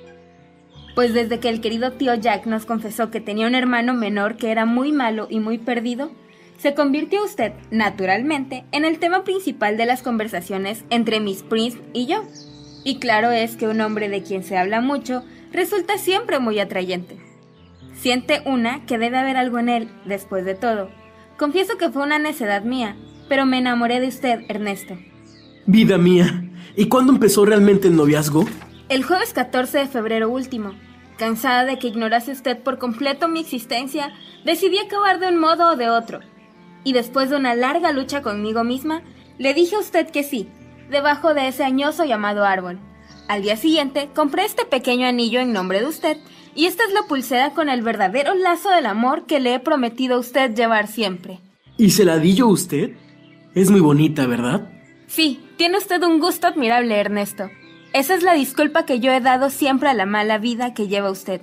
[0.95, 4.51] Pues desde que el querido tío Jack nos confesó que tenía un hermano menor que
[4.51, 6.11] era muy malo y muy perdido,
[6.59, 12.07] se convirtió usted, naturalmente, en el tema principal de las conversaciones entre Miss Prince y
[12.07, 12.25] yo.
[12.85, 15.23] Y claro es que un hombre de quien se habla mucho
[15.53, 17.17] resulta siempre muy atrayente.
[17.95, 20.91] Siente una que debe haber algo en él, después de todo.
[21.37, 22.97] Confieso que fue una necedad mía,
[23.29, 24.97] pero me enamoré de usted, Ernesto.
[25.71, 28.47] Vida mía, ¿y cuándo empezó realmente el noviazgo?
[28.89, 30.73] El jueves 14 de febrero último.
[31.19, 34.15] Cansada de que ignorase usted por completo mi existencia,
[34.47, 36.21] decidí acabar de un modo o de otro.
[36.85, 39.03] Y después de una larga lucha conmigo misma,
[39.37, 40.49] le dije a usted que sí,
[40.89, 42.79] debajo de ese añoso llamado árbol.
[43.29, 46.17] Al día siguiente, compré este pequeño anillo en nombre de usted,
[46.55, 50.17] y esta es la pulsera con el verdadero lazo del amor que le he prometido
[50.17, 51.41] a usted llevar siempre.
[51.77, 52.93] ¿Y se la di yo a usted?
[53.55, 54.78] Es muy bonita, ¿verdad?
[55.09, 57.51] Sí, tiene usted un gusto admirable, Ernesto.
[57.95, 61.11] Esa es la disculpa que yo he dado siempre a la mala vida que lleva
[61.11, 61.41] usted.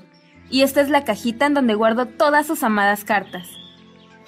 [0.51, 3.49] Y esta es la cajita en donde guardo todas sus amadas cartas.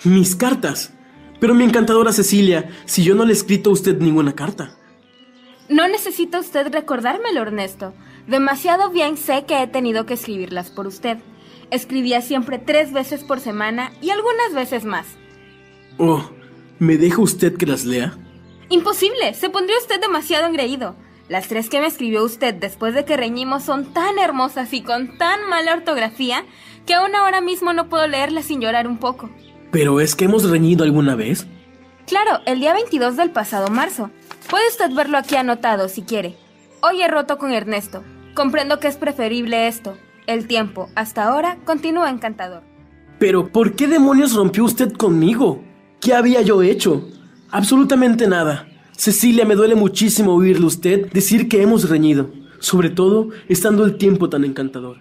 [0.03, 0.91] Mis cartas.
[1.39, 4.75] Pero mi encantadora Cecilia, si yo no le he escrito a usted ninguna carta.
[5.69, 7.93] No necesita usted recordármelo, Ernesto.
[8.25, 11.19] Demasiado bien sé que he tenido que escribirlas por usted.
[11.69, 15.05] Escribía siempre tres veces por semana y algunas veces más.
[15.99, 16.31] Oh,
[16.79, 18.17] ¿me deja usted que las lea?
[18.69, 20.95] Imposible, se pondría usted demasiado engreído.
[21.29, 25.17] Las tres que me escribió usted después de que reñimos son tan hermosas y con
[25.17, 26.45] tan mala ortografía
[26.85, 29.29] que aún ahora mismo no puedo leerlas sin llorar un poco.
[29.71, 31.47] ¿Pero es que hemos reñido alguna vez?
[32.07, 34.09] Claro, el día 22 del pasado marzo.
[34.49, 36.35] Puede usted verlo aquí anotado si quiere.
[36.81, 38.03] Hoy he roto con Ernesto.
[38.33, 39.97] Comprendo que es preferible esto.
[40.25, 42.63] El tiempo, hasta ahora, continúa encantador.
[43.19, 45.61] Pero, ¿por qué demonios rompió usted conmigo?
[45.99, 47.05] ¿Qué había yo hecho?
[47.51, 48.67] Absolutamente nada.
[48.91, 54.29] Cecilia, me duele muchísimo oírle usted decir que hemos reñido, sobre todo estando el tiempo
[54.29, 54.97] tan encantador.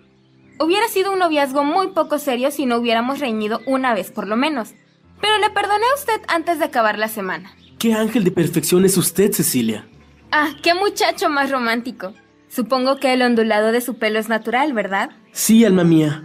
[0.60, 4.36] Hubiera sido un noviazgo muy poco serio si no hubiéramos reñido una vez por lo
[4.36, 4.74] menos.
[5.20, 7.50] Pero le perdoné a usted antes de acabar la semana.
[7.78, 9.86] ¿Qué ángel de perfección es usted, Cecilia?
[10.30, 12.14] Ah, qué muchacho más romántico.
[12.48, 15.10] Supongo que el ondulado de su pelo es natural, ¿verdad?
[15.32, 16.24] Sí, alma mía,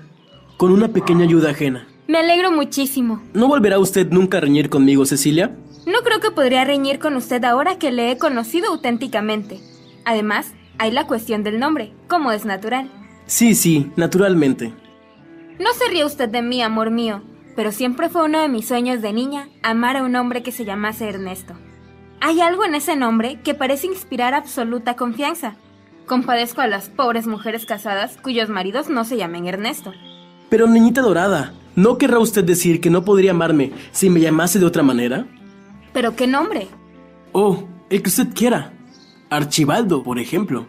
[0.58, 1.88] con una pequeña ayuda ajena.
[2.08, 3.22] Me alegro muchísimo.
[3.34, 5.56] ¿No volverá usted nunca a reñir conmigo, Cecilia?
[5.86, 9.60] No creo que podría reñir con usted ahora que le he conocido auténticamente.
[10.06, 12.90] Además, hay la cuestión del nombre, como es natural.
[13.26, 14.74] Sí, sí, naturalmente.
[15.60, 17.24] No se ríe usted de mí, amor mío,
[17.56, 20.66] pero siempre fue uno de mis sueños de niña amar a un hombre que se
[20.66, 21.54] llamase Ernesto.
[22.20, 25.56] Hay algo en ese nombre que parece inspirar absoluta confianza.
[26.06, 29.94] Compadezco a las pobres mujeres casadas cuyos maridos no se llamen Ernesto.
[30.50, 34.66] Pero, niñita dorada, ¿no querrá usted decir que no podría amarme si me llamase de
[34.66, 35.26] otra manera?
[35.94, 36.68] ¿Pero qué nombre?
[37.32, 38.74] Oh, el que usted quiera.
[39.30, 40.68] Archibaldo, por ejemplo.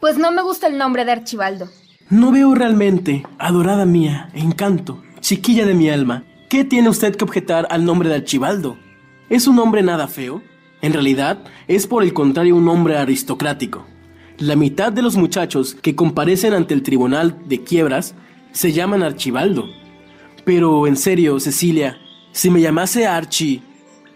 [0.00, 1.68] Pues no me gusta el nombre de Archibaldo.
[2.10, 7.66] No veo realmente, adorada mía, encanto, chiquilla de mi alma, ¿qué tiene usted que objetar
[7.70, 8.76] al nombre de Archibaldo?
[9.30, 10.42] ¿Es un nombre nada feo?
[10.82, 13.86] En realidad, es por el contrario un nombre aristocrático.
[14.38, 18.14] La mitad de los muchachos que comparecen ante el tribunal de quiebras
[18.50, 19.66] se llaman Archibaldo.
[20.44, 21.98] Pero, en serio, Cecilia,
[22.32, 23.62] si me llamase Archie,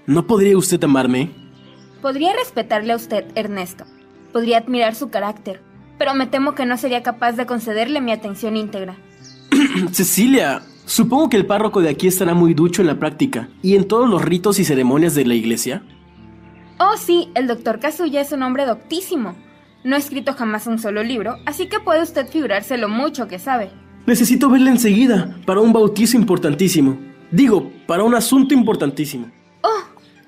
[0.07, 1.31] ¿no podría usted amarme?
[2.03, 3.85] Podría respetarle a usted, Ernesto.
[4.33, 5.61] Podría admirar su carácter,
[5.99, 8.97] pero me temo que no sería capaz de concederle mi atención íntegra.
[9.93, 13.89] Cecilia, supongo que el párroco de aquí estará muy ducho en la práctica y en
[13.89, 15.83] todos los ritos y ceremonias de la iglesia.
[16.79, 19.35] Oh, sí, el doctor Kazuya es un hombre doctísimo.
[19.83, 23.39] No ha escrito jamás un solo libro, así que puede usted figurarse lo mucho que
[23.39, 23.71] sabe.
[24.07, 26.99] Necesito verle enseguida para un bautizo importantísimo.
[27.31, 29.31] Digo, para un asunto importantísimo.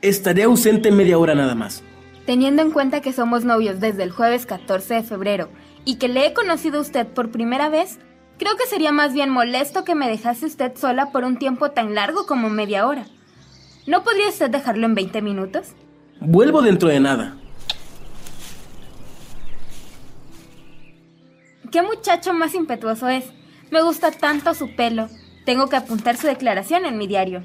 [0.02, 1.82] Estaré ausente media hora nada más.
[2.24, 5.48] teniendo en cuenta que somos novios desde el jueves 14 de febrero
[5.86, 7.98] y que le he conocido a usted por primera vez,
[8.38, 11.94] creo que sería más bien molesto que me dejase usted sola por un tiempo tan
[11.94, 13.06] largo como media hora.
[13.86, 15.68] ¿No podría usted dejarlo en 20 minutos?
[16.20, 17.36] Vuelvo dentro de nada.
[21.72, 23.24] ¿Qué muchacho más impetuoso es?
[23.70, 25.08] Me gusta tanto su pelo.
[25.46, 27.42] Tengo que apuntar su declaración en mi diario.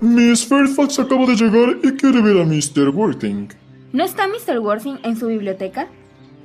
[0.00, 2.90] Miss Fairfax acaba de llegar y quiere ver a Mr.
[2.90, 3.48] Worthing.
[3.92, 4.58] ¿No está Mr.
[4.58, 5.88] Worthing en su biblioteca?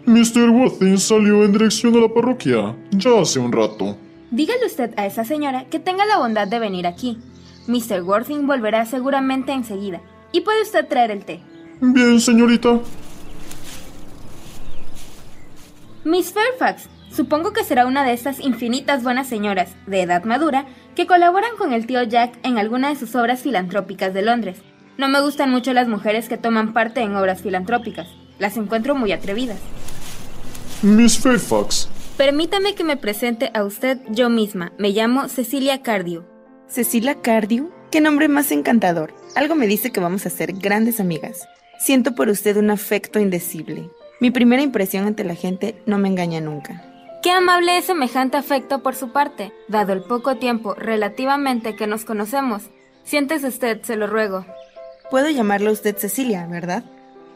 [0.06, 0.50] Mr.
[0.50, 3.98] Worthing salió en dirección a la parroquia ya hace un rato.
[4.32, 7.18] Dígale usted a esa señora que tenga la bondad de venir aquí.
[7.68, 8.02] Mr.
[8.04, 10.02] Worthing volverá seguramente enseguida.
[10.32, 11.42] Y puede usted traer el té.
[11.82, 12.80] Bien, señorita.
[16.06, 21.08] Miss Fairfax, Supongo que será una de esas infinitas buenas señoras, de edad madura, que
[21.08, 24.58] colaboran con el tío Jack en alguna de sus obras filantrópicas de Londres.
[24.98, 28.08] No me gustan mucho las mujeres que toman parte en obras filantrópicas.
[28.40, 29.58] Las encuentro muy atrevidas.
[30.84, 31.90] Miss Fairfax.
[32.16, 34.72] Permítame que me presente a usted yo misma.
[34.78, 36.24] Me llamo Cecilia Cardew.
[36.68, 39.14] Cecilia Cardew, qué nombre más encantador.
[39.36, 41.48] Algo me dice que vamos a ser grandes amigas.
[41.78, 43.90] Siento por usted un afecto indecible.
[44.22, 46.91] Mi primera impresión ante la gente no me engaña nunca.
[47.22, 52.04] Qué amable es semejante afecto por su parte, dado el poco tiempo relativamente que nos
[52.04, 52.64] conocemos.
[53.04, 54.44] Siéntese usted, se lo ruego.
[55.12, 56.84] Puedo llamarlo a usted Cecilia, ¿verdad?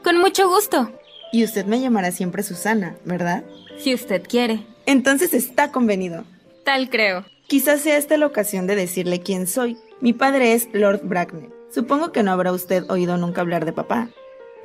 [0.03, 0.91] Con mucho gusto.
[1.31, 3.43] Y usted me llamará siempre Susana, ¿verdad?
[3.77, 4.65] Si usted quiere.
[4.87, 6.23] Entonces está convenido.
[6.63, 7.23] Tal creo.
[7.47, 9.77] Quizás sea esta la ocasión de decirle quién soy.
[10.01, 11.53] Mi padre es Lord Bracknell.
[11.69, 14.09] Supongo que no habrá usted oído nunca hablar de papá.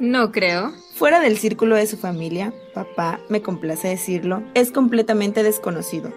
[0.00, 0.72] No creo.
[0.94, 6.10] Fuera del círculo de su familia, papá, me complace decirlo, es completamente desconocido.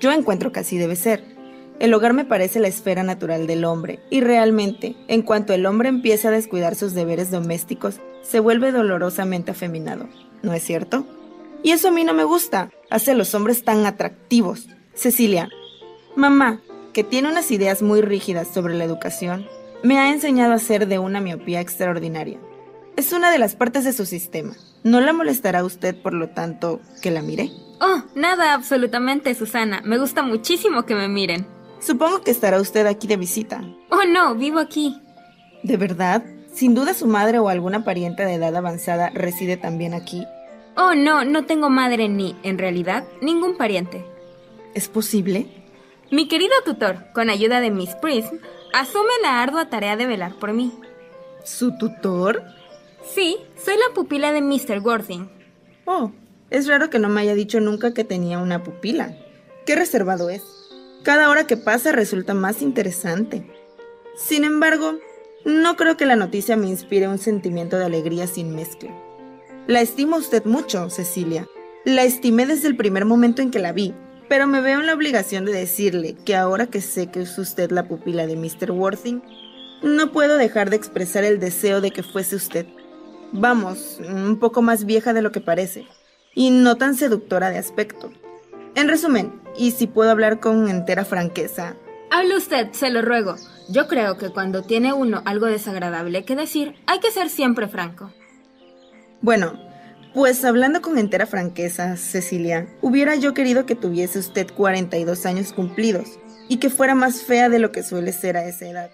[0.00, 1.22] Yo encuentro que así debe ser.
[1.78, 5.90] El hogar me parece la esfera natural del hombre, y realmente, en cuanto el hombre
[5.90, 10.08] empieza a descuidar sus deberes domésticos, se vuelve dolorosamente afeminado.
[10.42, 11.04] ¿No es cierto?
[11.62, 12.70] Y eso a mí no me gusta.
[12.88, 14.68] Hace a los hombres tan atractivos.
[14.94, 15.50] Cecilia,
[16.16, 16.62] mamá,
[16.94, 19.46] que tiene unas ideas muy rígidas sobre la educación,
[19.82, 22.38] me ha enseñado a ser de una miopía extraordinaria.
[22.98, 24.56] Es una de las partes de su sistema.
[24.82, 27.48] ¿No la molestará usted, por lo tanto, que la mire?
[27.80, 29.80] Oh, nada, absolutamente, Susana.
[29.84, 31.46] Me gusta muchísimo que me miren.
[31.78, 33.62] Supongo que estará usted aquí de visita.
[33.90, 35.00] Oh, no, vivo aquí.
[35.62, 36.24] ¿De verdad?
[36.52, 40.26] Sin duda su madre o alguna pariente de edad avanzada reside también aquí.
[40.76, 44.04] Oh, no, no tengo madre ni, en realidad, ningún pariente.
[44.74, 45.46] ¿Es posible?
[46.10, 48.38] Mi querido tutor, con ayuda de Miss Prism,
[48.74, 50.72] asume la ardua tarea de velar por mí.
[51.44, 52.57] ¿Su tutor?
[53.14, 54.80] Sí, soy la pupila de Mr.
[54.84, 55.28] Worthing.
[55.86, 56.12] Oh,
[56.50, 59.16] es raro que no me haya dicho nunca que tenía una pupila.
[59.64, 60.42] Qué reservado es.
[61.04, 63.46] Cada hora que pasa resulta más interesante.
[64.16, 64.98] Sin embargo,
[65.44, 68.90] no creo que la noticia me inspire un sentimiento de alegría sin mezcla.
[69.66, 71.46] La estimo a usted mucho, Cecilia.
[71.84, 73.94] La estimé desde el primer momento en que la vi,
[74.28, 77.70] pero me veo en la obligación de decirle que ahora que sé que es usted
[77.70, 78.72] la pupila de Mr.
[78.72, 79.22] Worthing,
[79.82, 82.66] no puedo dejar de expresar el deseo de que fuese usted.
[83.32, 85.86] Vamos, un poco más vieja de lo que parece,
[86.34, 88.10] y no tan seductora de aspecto.
[88.74, 91.76] En resumen, y si puedo hablar con entera franqueza.
[92.10, 93.36] Hable usted, se lo ruego.
[93.68, 98.12] Yo creo que cuando tiene uno algo desagradable que decir, hay que ser siempre franco.
[99.20, 99.58] Bueno,
[100.14, 106.18] pues hablando con entera franqueza, Cecilia, hubiera yo querido que tuviese usted 42 años cumplidos
[106.48, 108.90] y que fuera más fea de lo que suele ser a esa edad.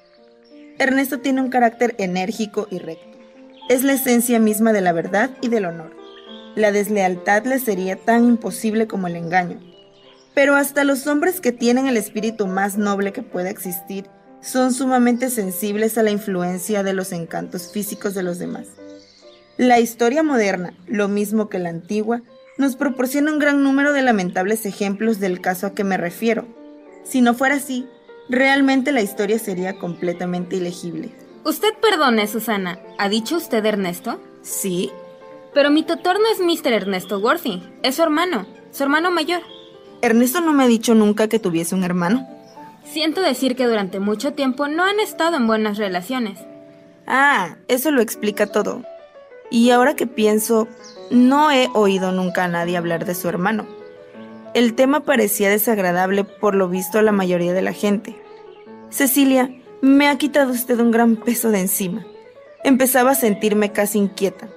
[0.79, 3.14] Ernesto tiene un carácter enérgico y recto.
[3.67, 5.97] Es la esencia misma de la verdad y del honor.
[6.55, 9.59] La deslealtad le sería tan imposible como el engaño.
[10.35, 14.07] Pero hasta los hombres que tienen el espíritu más noble que pueda existir
[14.43, 18.67] son sumamente sensibles a la influencia de los encantos físicos de los demás.
[19.57, 22.21] La historia moderna, lo mismo que la antigua,
[22.59, 26.45] nos proporciona un gran número de lamentables ejemplos del caso a que me refiero.
[27.03, 27.89] Si no fuera así,
[28.29, 31.24] realmente la historia sería completamente ilegible.
[31.45, 32.79] Usted perdone, Susana.
[32.97, 34.19] ¿Ha dicho usted Ernesto?
[34.41, 34.91] Sí.
[35.53, 36.73] Pero mi tutor no es Mr.
[36.73, 39.43] Ernesto Worthing, es su hermano, su hermano mayor.
[40.01, 42.27] Ernesto no me ha dicho nunca que tuviese un hermano.
[42.85, 46.39] Siento decir que durante mucho tiempo no han estado en buenas relaciones.
[47.07, 48.83] Ah, eso lo explica todo.
[49.51, 50.67] Y ahora que pienso,
[51.11, 53.67] no he oído nunca a nadie hablar de su hermano.
[54.55, 58.17] El tema parecía desagradable por lo visto a la mayoría de la gente.
[58.89, 59.51] Cecilia,
[59.85, 62.07] me ha quitado usted un gran peso de encima.
[62.65, 64.49] Empezaba a sentirme casi inquieta.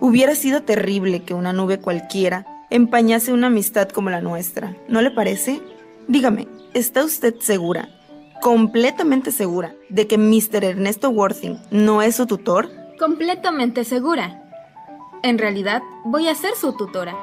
[0.00, 5.10] Hubiera sido terrible que una nube cualquiera empañase una amistad como la nuestra, ¿no le
[5.10, 5.60] parece?
[6.08, 7.90] Dígame, ¿está usted segura,
[8.40, 10.64] completamente segura, de que Mr.
[10.64, 12.70] Ernesto Worthing no es su tutor?
[12.98, 14.42] Completamente segura.
[15.22, 17.14] En realidad, voy a ser su tutora.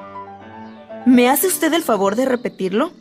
[1.08, 2.91] ¿Me hace usted el favor de repetirlo?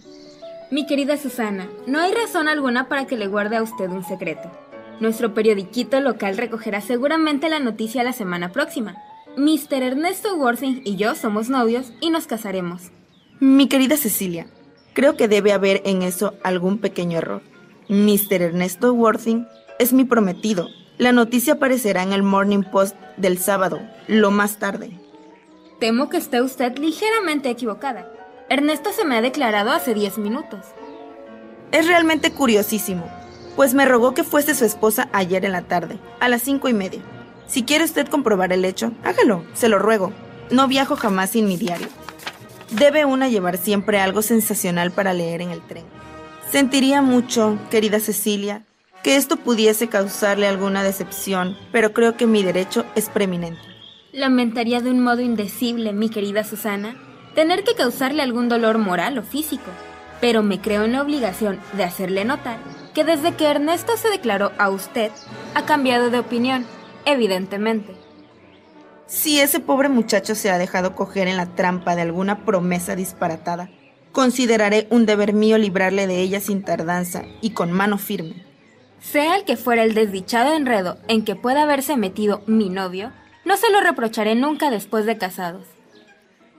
[0.69, 4.51] Mi querida Susana, no hay razón alguna para que le guarde a usted un secreto.
[4.99, 8.97] Nuestro periodiquito local recogerá seguramente la noticia la semana próxima.
[9.37, 9.83] Mr.
[9.83, 12.91] Ernesto Worthing y yo somos novios y nos casaremos.
[13.39, 14.49] Mi querida Cecilia,
[14.93, 17.43] creo que debe haber en eso algún pequeño error.
[17.89, 18.43] Mr.
[18.43, 19.47] Ernesto Worthing
[19.79, 20.69] es mi prometido.
[20.99, 24.99] La noticia aparecerá en el Morning Post del sábado, lo más tarde.
[25.79, 28.11] Temo que esté usted ligeramente equivocada.
[28.49, 30.61] Ernesto se me ha declarado hace 10 minutos.
[31.73, 33.11] Es realmente curiosísimo,
[33.57, 36.73] pues me rogó que fuese su esposa ayer en la tarde, a las cinco y
[36.73, 37.01] media.
[37.49, 40.13] Si quiere usted comprobar el hecho, hágalo, se lo ruego.
[40.51, 41.89] No viajo jamás sin mi diario.
[42.71, 45.85] Debe una llevar siempre algo sensacional para leer en el tren.
[46.51, 48.63] Sentiría mucho, querida Cecilia,
[49.03, 53.61] que esto pudiese causarle alguna decepción, pero creo que mi derecho es preeminente.
[54.13, 56.97] Lamentaría de un modo indecible, mi querida Susana,
[57.37, 59.71] tener que causarle algún dolor moral o físico,
[60.21, 62.59] pero me creo en la obligación de hacerle notar
[62.95, 65.13] que desde que Ernesto se declaró a usted,
[65.55, 66.65] ha cambiado de opinión,
[67.05, 67.95] evidentemente.
[69.07, 73.69] Si ese pobre muchacho se ha dejado coger en la trampa de alguna promesa disparatada,
[74.13, 78.47] consideraré un deber mío librarle de ella sin tardanza y con mano firme.
[78.99, 83.13] Sea el que fuera el desdichado enredo en que pueda haberse metido mi novio,
[83.45, 85.76] no se lo reprocharé nunca después de casados.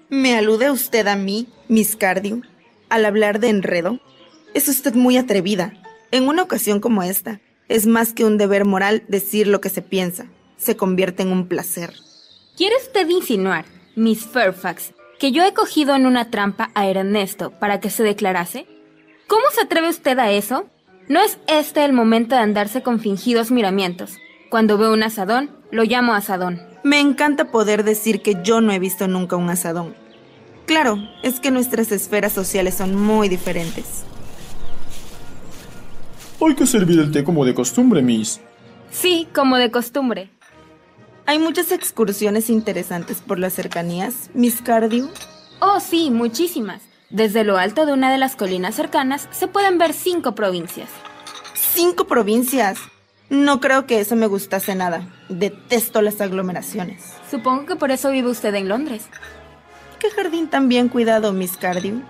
[0.09, 2.41] ¿Me alude usted a mí, Miss Cardew,
[2.87, 3.99] al hablar de enredo?
[4.53, 5.73] Es usted muy atrevida.
[6.11, 9.81] En una ocasión como esta, es más que un deber moral decir lo que se
[9.81, 10.27] piensa.
[10.55, 11.93] Se convierte en un placer.
[12.55, 13.65] ¿Quiere usted insinuar,
[13.97, 18.65] Miss Fairfax, que yo he cogido en una trampa a Ernesto para que se declarase?
[19.27, 20.67] ¿Cómo se atreve usted a eso?
[21.09, 24.15] No es este el momento de andarse con fingidos miramientos.
[24.49, 26.61] Cuando veo un asadón, lo llamo asadón.
[26.87, 29.93] Me encanta poder decir que yo no he visto nunca un asadón.
[30.65, 34.05] Claro, es que nuestras esferas sociales son muy diferentes.
[36.39, 38.39] Hay que servir el té como de costumbre, Miss.
[38.89, 40.29] Sí, como de costumbre.
[41.25, 45.09] Hay muchas excursiones interesantes por las cercanías, Miss Cardew.
[45.59, 46.83] Oh, sí, muchísimas.
[47.09, 50.87] Desde lo alto de una de las colinas cercanas se pueden ver cinco provincias.
[51.53, 52.79] ¿Cinco provincias?
[53.29, 55.07] No creo que eso me gustase nada.
[55.27, 57.03] Detesto las aglomeraciones.
[57.29, 59.07] Supongo que por eso vive usted en Londres.
[59.99, 62.01] ¿Qué jardín tan bien cuidado, Miss Cardew?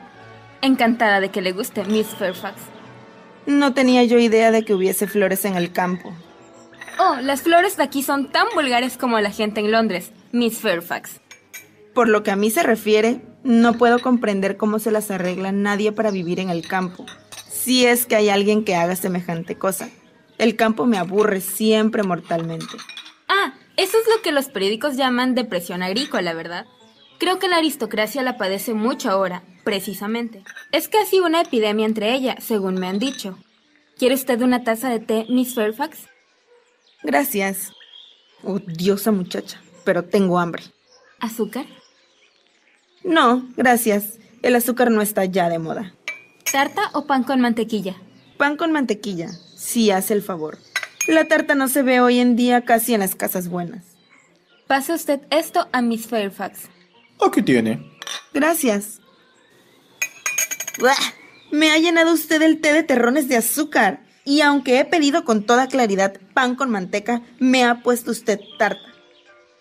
[0.62, 2.62] Encantada de que le guste, Miss Fairfax.
[3.46, 6.14] No tenía yo idea de que hubiese flores en el campo.
[7.00, 11.22] Oh, las flores de aquí son tan vulgares como la gente en Londres, Miss Fairfax.
[11.94, 15.92] Por lo que a mí se refiere, no puedo comprender cómo se las arregla nadie
[15.92, 17.06] para vivir en el campo.
[17.50, 19.90] Si es que hay alguien que haga semejante cosa.
[20.38, 22.78] El campo me aburre siempre mortalmente.
[23.28, 26.66] Ah, eso es lo que los periódicos llaman depresión agrícola, ¿verdad?
[27.18, 30.44] Creo que la aristocracia la padece mucho ahora, precisamente.
[30.72, 33.38] Es casi una epidemia entre ella, según me han dicho.
[33.98, 36.08] ¿Quiere usted una taza de té, Miss Fairfax?
[37.02, 37.72] Gracias.
[38.44, 40.64] Odiosa muchacha, pero tengo hambre.
[41.20, 41.66] ¿Azúcar?
[43.04, 44.20] No, gracias.
[44.44, 45.94] El azúcar no está ya de moda.
[46.52, 47.96] ¿Tarta o pan con mantequilla?
[48.38, 49.30] Pan con mantequilla,
[49.68, 50.58] si hace el favor.
[51.08, 53.84] La tarta no se ve hoy en día casi en las casas buenas.
[54.66, 56.70] Pase usted esto a Miss Fairfax.
[57.26, 57.86] Aquí tiene.
[58.34, 59.02] Gracias.
[60.80, 60.96] ¡Buah!
[61.52, 64.06] Me ha llenado usted el té de terrones de azúcar.
[64.24, 68.82] Y aunque he pedido con toda claridad pan con manteca, me ha puesto usted tarta.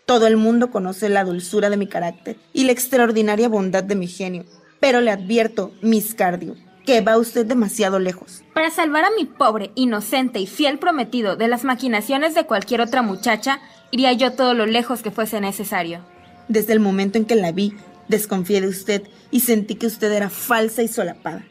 [0.05, 4.07] Todo el mundo conoce la dulzura de mi carácter y la extraordinaria bondad de mi
[4.07, 4.45] genio.
[4.79, 6.55] Pero le advierto, Miss Cardio,
[6.87, 8.43] que va usted demasiado lejos.
[8.55, 13.03] Para salvar a mi pobre, inocente y fiel prometido de las maquinaciones de cualquier otra
[13.03, 13.61] muchacha,
[13.91, 16.01] iría yo todo lo lejos que fuese necesario.
[16.49, 17.75] Desde el momento en que la vi,
[18.09, 21.45] desconfié de usted y sentí que usted era falsa y solapada.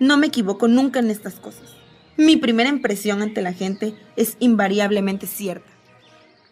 [0.00, 1.76] No me equivoco nunca en estas cosas.
[2.16, 5.70] Mi primera impresión ante la gente es invariablemente cierta.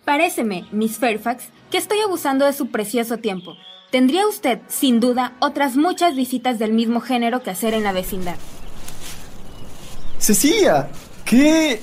[0.05, 3.57] Paréceme, Miss Fairfax, que estoy abusando de su precioso tiempo.
[3.93, 8.37] Tendría usted, sin duda, otras muchas visitas del mismo género que hacer en la vecindad.
[10.17, 10.89] Cecilia,
[11.27, 11.83] ¿qué?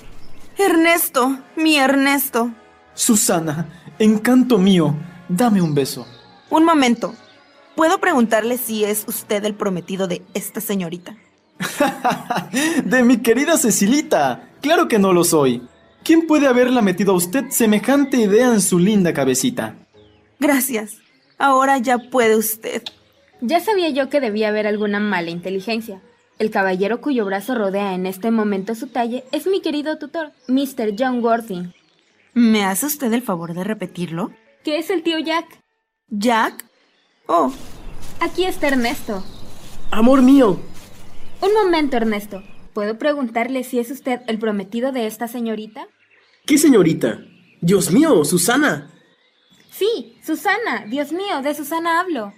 [0.58, 2.50] Ernesto, mi Ernesto.
[2.96, 4.96] Susana, encanto mío,
[5.28, 6.08] dame un beso.
[6.50, 7.14] Un momento.
[7.76, 11.16] ¿Puedo preguntarle si es usted el prometido de esta señorita?
[12.86, 14.50] de mi querida Cecilita.
[14.62, 15.62] Claro que no lo soy.
[16.04, 19.76] ¿Quién puede haberla metido a usted semejante idea en su linda cabecita?
[20.40, 20.98] Gracias.
[21.40, 22.84] Ahora ya puede usted.
[23.42, 26.02] Ya sabía yo que debía haber alguna mala inteligencia.
[26.38, 30.94] El caballero cuyo brazo rodea en este momento su talle es mi querido tutor, Mr.
[30.98, 31.74] John Worthing.
[32.34, 34.32] ¿Me hace usted el favor de repetirlo?
[34.64, 35.46] ¿Qué es el tío Jack?
[36.10, 36.66] ¿Jack?
[37.28, 37.52] Oh.
[38.20, 39.24] Aquí está Ernesto.
[39.92, 40.60] Amor mío.
[41.42, 42.44] Un momento, Ernesto.
[42.74, 45.88] ¿Puedo preguntarle si es usted el prometido de esta señorita?
[46.46, 47.22] ¿Qué señorita?
[47.62, 48.92] Dios mío, Susana.
[49.80, 50.86] Sí, Susana.
[50.90, 52.34] Dios mío, de Susana hablo.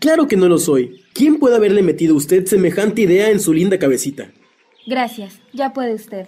[0.00, 1.04] Claro que no lo soy.
[1.12, 4.30] ¿Quién puede haberle metido a usted semejante idea en su linda cabecita?
[4.86, 5.40] Gracias.
[5.52, 6.26] Ya puede usted.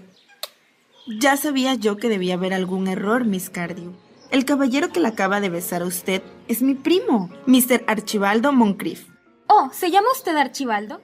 [1.06, 3.94] Ya sabía yo que debía haber algún error, Miss Cardew.
[4.30, 7.84] El caballero que la acaba de besar a usted es mi primo, Mr.
[7.86, 9.06] Archibaldo Moncrief.
[9.46, 11.00] Oh, ¿se llama usted Archibaldo?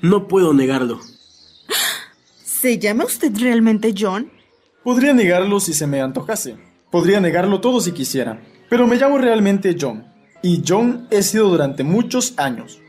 [0.00, 1.00] No puedo negarlo.
[2.42, 4.32] ¿Se llama usted realmente John?
[4.82, 6.56] Podría negarlo si se me antojase.
[6.90, 8.40] Podría negarlo todo si quisiera.
[8.70, 10.06] Pero me llamo realmente John.
[10.42, 12.80] Y John he sido durante muchos años.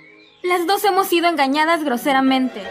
[0.43, 2.61] Las dos hemos sido engañadas groseramente.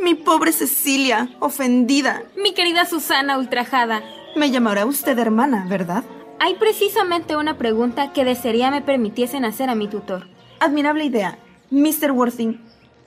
[0.00, 2.22] Mi pobre Cecilia, ofendida.
[2.42, 4.02] Mi querida Susana, ultrajada.
[4.36, 6.02] Me llamará usted hermana, ¿verdad?
[6.40, 10.26] Hay precisamente una pregunta que desearía me permitiesen hacer a mi tutor.
[10.58, 11.38] Admirable idea.
[11.70, 12.10] Mr.
[12.12, 12.60] Worthing,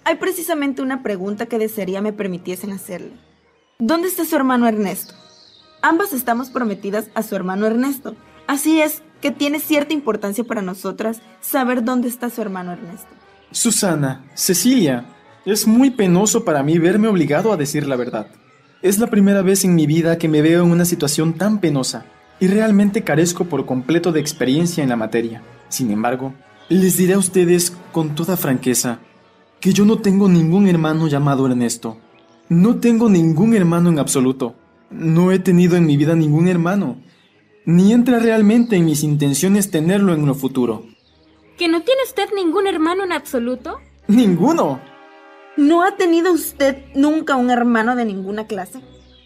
[0.03, 3.13] hay precisamente una pregunta que desearía me permitiesen hacerle.
[3.79, 5.15] ¿Dónde está su hermano Ernesto?
[5.81, 8.15] Ambas estamos prometidas a su hermano Ernesto.
[8.47, 13.07] Así es que tiene cierta importancia para nosotras saber dónde está su hermano Ernesto.
[13.51, 15.05] Susana, Cecilia,
[15.45, 18.27] es muy penoso para mí verme obligado a decir la verdad.
[18.81, 22.05] Es la primera vez en mi vida que me veo en una situación tan penosa
[22.39, 25.41] y realmente carezco por completo de experiencia en la materia.
[25.67, 26.33] Sin embargo,
[26.69, 28.99] les diré a ustedes con toda franqueza
[29.59, 31.97] que yo no tengo ningún hermano llamado Ernesto.
[32.47, 34.55] No tengo ningún hermano en absoluto.
[34.89, 36.97] No he tenido en mi vida ningún hermano.
[37.69, 40.87] Ni entra realmente en mis intenciones tenerlo en lo futuro.
[41.55, 43.79] ¿Que no tiene usted ningún hermano en absoluto?
[44.07, 44.81] Ninguno.
[45.55, 48.81] ¿No ha tenido usted nunca un hermano de ninguna clase?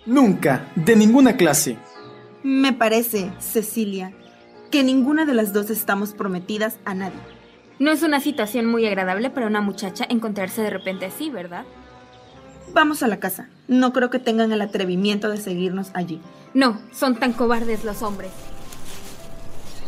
[0.06, 1.78] Nunca, de ninguna clase.
[2.44, 4.12] Me parece, Cecilia,
[4.72, 7.22] que ninguna de las dos estamos prometidas a nadie.
[7.80, 11.64] No es una situación muy agradable para una muchacha encontrarse de repente así, ¿verdad?
[12.74, 13.48] Vamos a la casa.
[13.68, 16.20] No creo que tengan el atrevimiento de seguirnos allí.
[16.53, 18.32] No, son tan cobardes los hombres.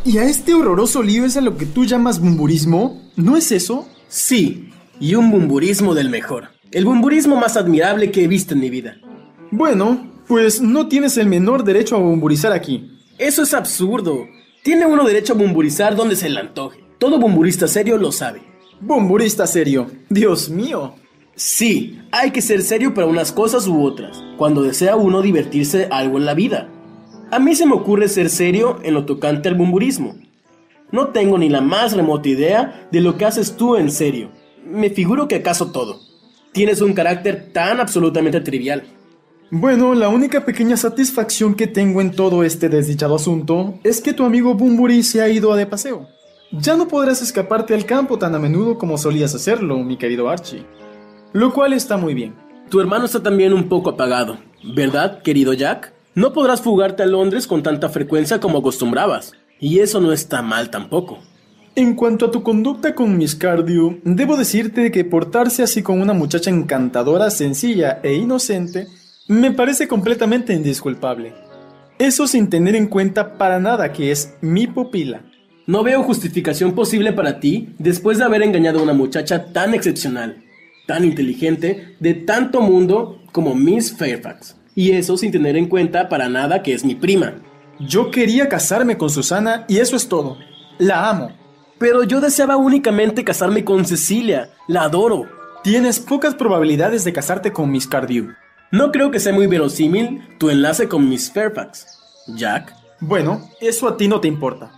[0.03, 3.01] ¿Y a este horroroso lío es a lo que tú llamas bumburismo?
[3.15, 3.87] ¿No es eso?
[4.07, 4.69] Sí,
[4.99, 6.49] y un bumburismo del mejor.
[6.71, 8.97] El bumburismo más admirable que he visto en mi vida.
[9.51, 12.91] Bueno, pues no tienes el menor derecho a bumburizar aquí.
[13.17, 14.27] Eso es absurdo.
[14.63, 16.83] Tiene uno derecho a bumburizar donde se le antoje.
[16.97, 18.41] Todo bumburista serio lo sabe.
[18.81, 19.89] Bumburista serio.
[20.09, 20.95] Dios mío.
[21.35, 26.17] Sí, hay que ser serio para unas cosas u otras, cuando desea uno divertirse algo
[26.17, 26.69] en la vida.
[27.31, 30.15] A mí se me ocurre ser serio en lo tocante al bumburismo.
[30.91, 34.29] No tengo ni la más remota idea de lo que haces tú en serio
[34.65, 35.99] me figuro que acaso todo.
[36.51, 38.83] Tienes un carácter tan absolutamente trivial.
[39.51, 44.25] Bueno, la única pequeña satisfacción que tengo en todo este desdichado asunto es que tu
[44.25, 46.07] amigo Bumburi se ha ido a de paseo.
[46.51, 50.65] Ya no podrás escaparte al campo tan a menudo como solías hacerlo, mi querido Archie.
[51.35, 52.33] Lo cual está muy bien.
[52.69, 54.37] Tu hermano está también un poco apagado,
[54.73, 55.91] ¿verdad, querido Jack?
[56.13, 59.33] No podrás fugarte a Londres con tanta frecuencia como acostumbrabas.
[59.59, 61.19] Y eso no está mal tampoco.
[61.75, 66.13] En cuanto a tu conducta con Miss Cardew, debo decirte que portarse así con una
[66.13, 68.87] muchacha encantadora, sencilla e inocente
[69.27, 71.33] me parece completamente indisculpable.
[71.99, 75.23] Eso sin tener en cuenta para nada que es mi pupila.
[75.67, 80.44] No veo justificación posible para ti después de haber engañado a una muchacha tan excepcional,
[80.85, 84.55] tan inteligente, de tanto mundo como Miss Fairfax.
[84.75, 87.35] Y eso sin tener en cuenta para nada que es mi prima.
[87.79, 90.37] Yo quería casarme con Susana y eso es todo.
[90.77, 91.31] La amo.
[91.77, 94.49] Pero yo deseaba únicamente casarme con Cecilia.
[94.67, 95.25] La adoro.
[95.63, 98.33] Tienes pocas probabilidades de casarte con Miss Cardew.
[98.71, 101.85] No creo que sea muy verosímil tu enlace con Miss Fairfax.
[102.35, 102.73] Jack.
[102.99, 104.71] Bueno, eso a ti no te importa.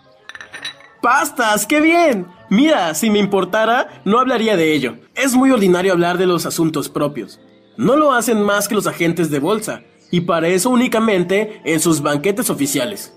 [1.01, 1.66] ¡Pastas!
[1.66, 2.26] ¡Qué bien!
[2.49, 4.97] Mira, si me importara, no hablaría de ello.
[5.15, 7.39] Es muy ordinario hablar de los asuntos propios.
[7.75, 9.81] No lo hacen más que los agentes de bolsa,
[10.11, 13.13] y para eso únicamente en sus banquetes oficiales.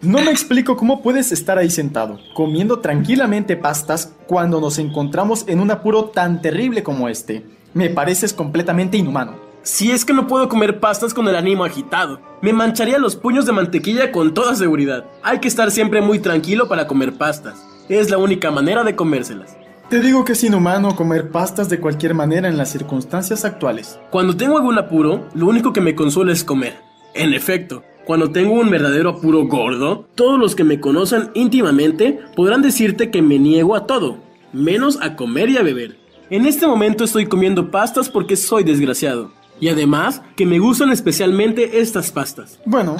[0.00, 5.60] No me explico cómo puedes estar ahí sentado, comiendo tranquilamente pastas cuando nos encontramos en
[5.60, 7.46] un apuro tan terrible como este.
[7.72, 9.36] Me pareces completamente inhumano.
[9.62, 13.46] Si es que no puedo comer pastas con el ánimo agitado, me mancharía los puños
[13.46, 15.04] de mantequilla con toda seguridad.
[15.22, 17.64] Hay que estar siempre muy tranquilo para comer pastas.
[17.92, 19.54] Es la única manera de comérselas.
[19.90, 24.00] Te digo que es inhumano comer pastas de cualquier manera en las circunstancias actuales.
[24.10, 26.72] Cuando tengo algún apuro, lo único que me consuela es comer.
[27.12, 32.62] En efecto, cuando tengo un verdadero apuro gordo, todos los que me conocen íntimamente podrán
[32.62, 34.16] decirte que me niego a todo,
[34.54, 35.98] menos a comer y a beber.
[36.30, 39.32] En este momento estoy comiendo pastas porque soy desgraciado.
[39.60, 42.58] Y además que me gustan especialmente estas pastas.
[42.64, 42.96] Bueno,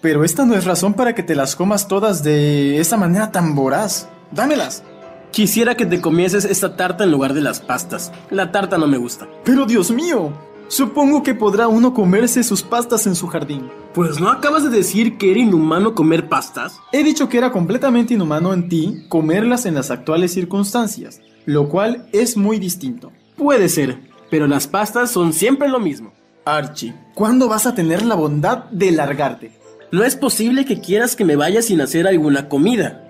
[0.00, 3.54] pero esta no es razón para que te las comas todas de esa manera tan
[3.54, 4.08] voraz.
[4.32, 4.82] Dámelas.
[5.30, 8.12] Quisiera que te comieses esta tarta en lugar de las pastas.
[8.30, 9.28] La tarta no me gusta.
[9.44, 10.32] Pero Dios mío,
[10.72, 13.70] Supongo que podrá uno comerse sus pastas en su jardín.
[13.92, 16.78] Pues no acabas de decir que era inhumano comer pastas.
[16.92, 22.08] He dicho que era completamente inhumano en ti comerlas en las actuales circunstancias, lo cual
[22.12, 23.12] es muy distinto.
[23.36, 26.14] Puede ser, pero las pastas son siempre lo mismo.
[26.46, 29.52] Archie, ¿cuándo vas a tener la bondad de largarte?
[29.90, 33.01] No es posible que quieras que me vaya sin hacer alguna comida.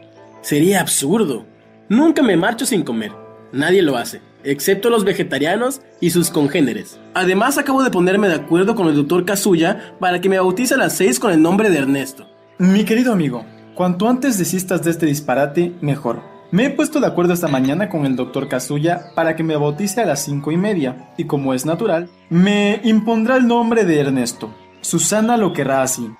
[0.42, 1.46] Sería absurdo.
[1.88, 3.12] Nunca me marcho sin comer.
[3.52, 6.98] Nadie lo hace excepto los vegetarianos y sus congéneres.
[7.14, 10.78] Además, acabo de ponerme de acuerdo con el doctor Kazuya para que me bautice a
[10.78, 12.28] las 6 con el nombre de Ernesto.
[12.58, 16.22] Mi querido amigo, cuanto antes desistas de este disparate, mejor.
[16.50, 20.02] Me he puesto de acuerdo esta mañana con el doctor Kazuya para que me bautice
[20.02, 24.54] a las cinco y media, y como es natural, me impondrá el nombre de Ernesto.
[24.82, 26.10] Susana lo querrá así.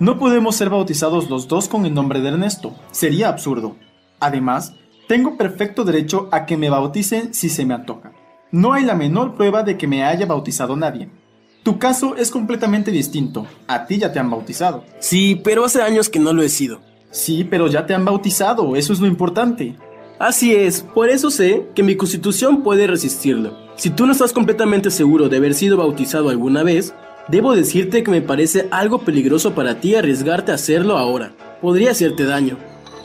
[0.00, 3.74] No podemos ser bautizados los dos con el nombre de Ernesto, sería absurdo.
[4.20, 4.74] Además,
[5.08, 8.12] tengo perfecto derecho a que me bauticen si se me antoja.
[8.52, 11.10] No hay la menor prueba de que me haya bautizado nadie.
[11.64, 13.48] Tu caso es completamente distinto.
[13.66, 14.84] A ti ya te han bautizado.
[15.00, 16.80] Sí, pero hace años que no lo he sido.
[17.10, 19.76] Sí, pero ya te han bautizado, eso es lo importante.
[20.20, 23.56] Así es, por eso sé que mi constitución puede resistirlo.
[23.74, 26.94] Si tú no estás completamente seguro de haber sido bautizado alguna vez,
[27.28, 31.32] debo decirte que me parece algo peligroso para ti arriesgarte a hacerlo ahora.
[31.60, 32.56] Podría hacerte daño.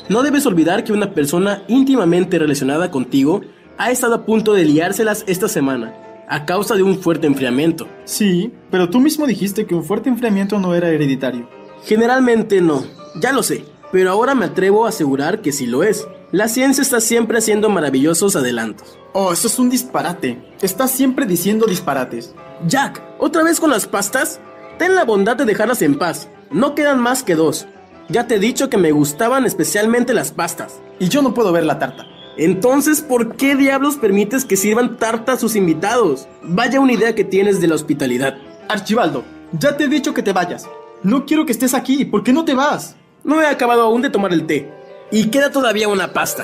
[0.09, 3.41] No debes olvidar que una persona íntimamente relacionada contigo
[3.77, 5.93] ha estado a punto de liárselas esta semana,
[6.27, 7.87] a causa de un fuerte enfriamiento.
[8.05, 11.49] Sí, pero tú mismo dijiste que un fuerte enfriamiento no era hereditario.
[11.85, 12.83] Generalmente no,
[13.21, 16.07] ya lo sé pero ahora me atrevo a asegurar que sí lo es.
[16.33, 18.97] La ciencia está siempre haciendo maravillosos adelantos.
[19.13, 20.41] Oh, eso es un disparate.
[20.63, 22.33] Estás siempre diciendo disparates.
[22.67, 24.39] Jack, ¿otra vez con las pastas?
[24.79, 26.29] Ten la bondad de dejarlas en paz.
[26.49, 27.67] No quedan más que dos.
[28.09, 30.81] Ya te he dicho que me gustaban especialmente las pastas.
[30.97, 32.07] Y yo no puedo ver la tarta.
[32.35, 36.27] Entonces, ¿por qué diablos permites que sirvan tarta a sus invitados?
[36.41, 38.39] Vaya una idea que tienes de la hospitalidad.
[38.69, 40.67] Archibaldo, ya te he dicho que te vayas.
[41.03, 42.05] No quiero que estés aquí.
[42.05, 42.95] ¿Por qué no te vas?
[43.23, 44.72] No he acabado aún de tomar el té.
[45.13, 46.43] Y queda todavía una pasta.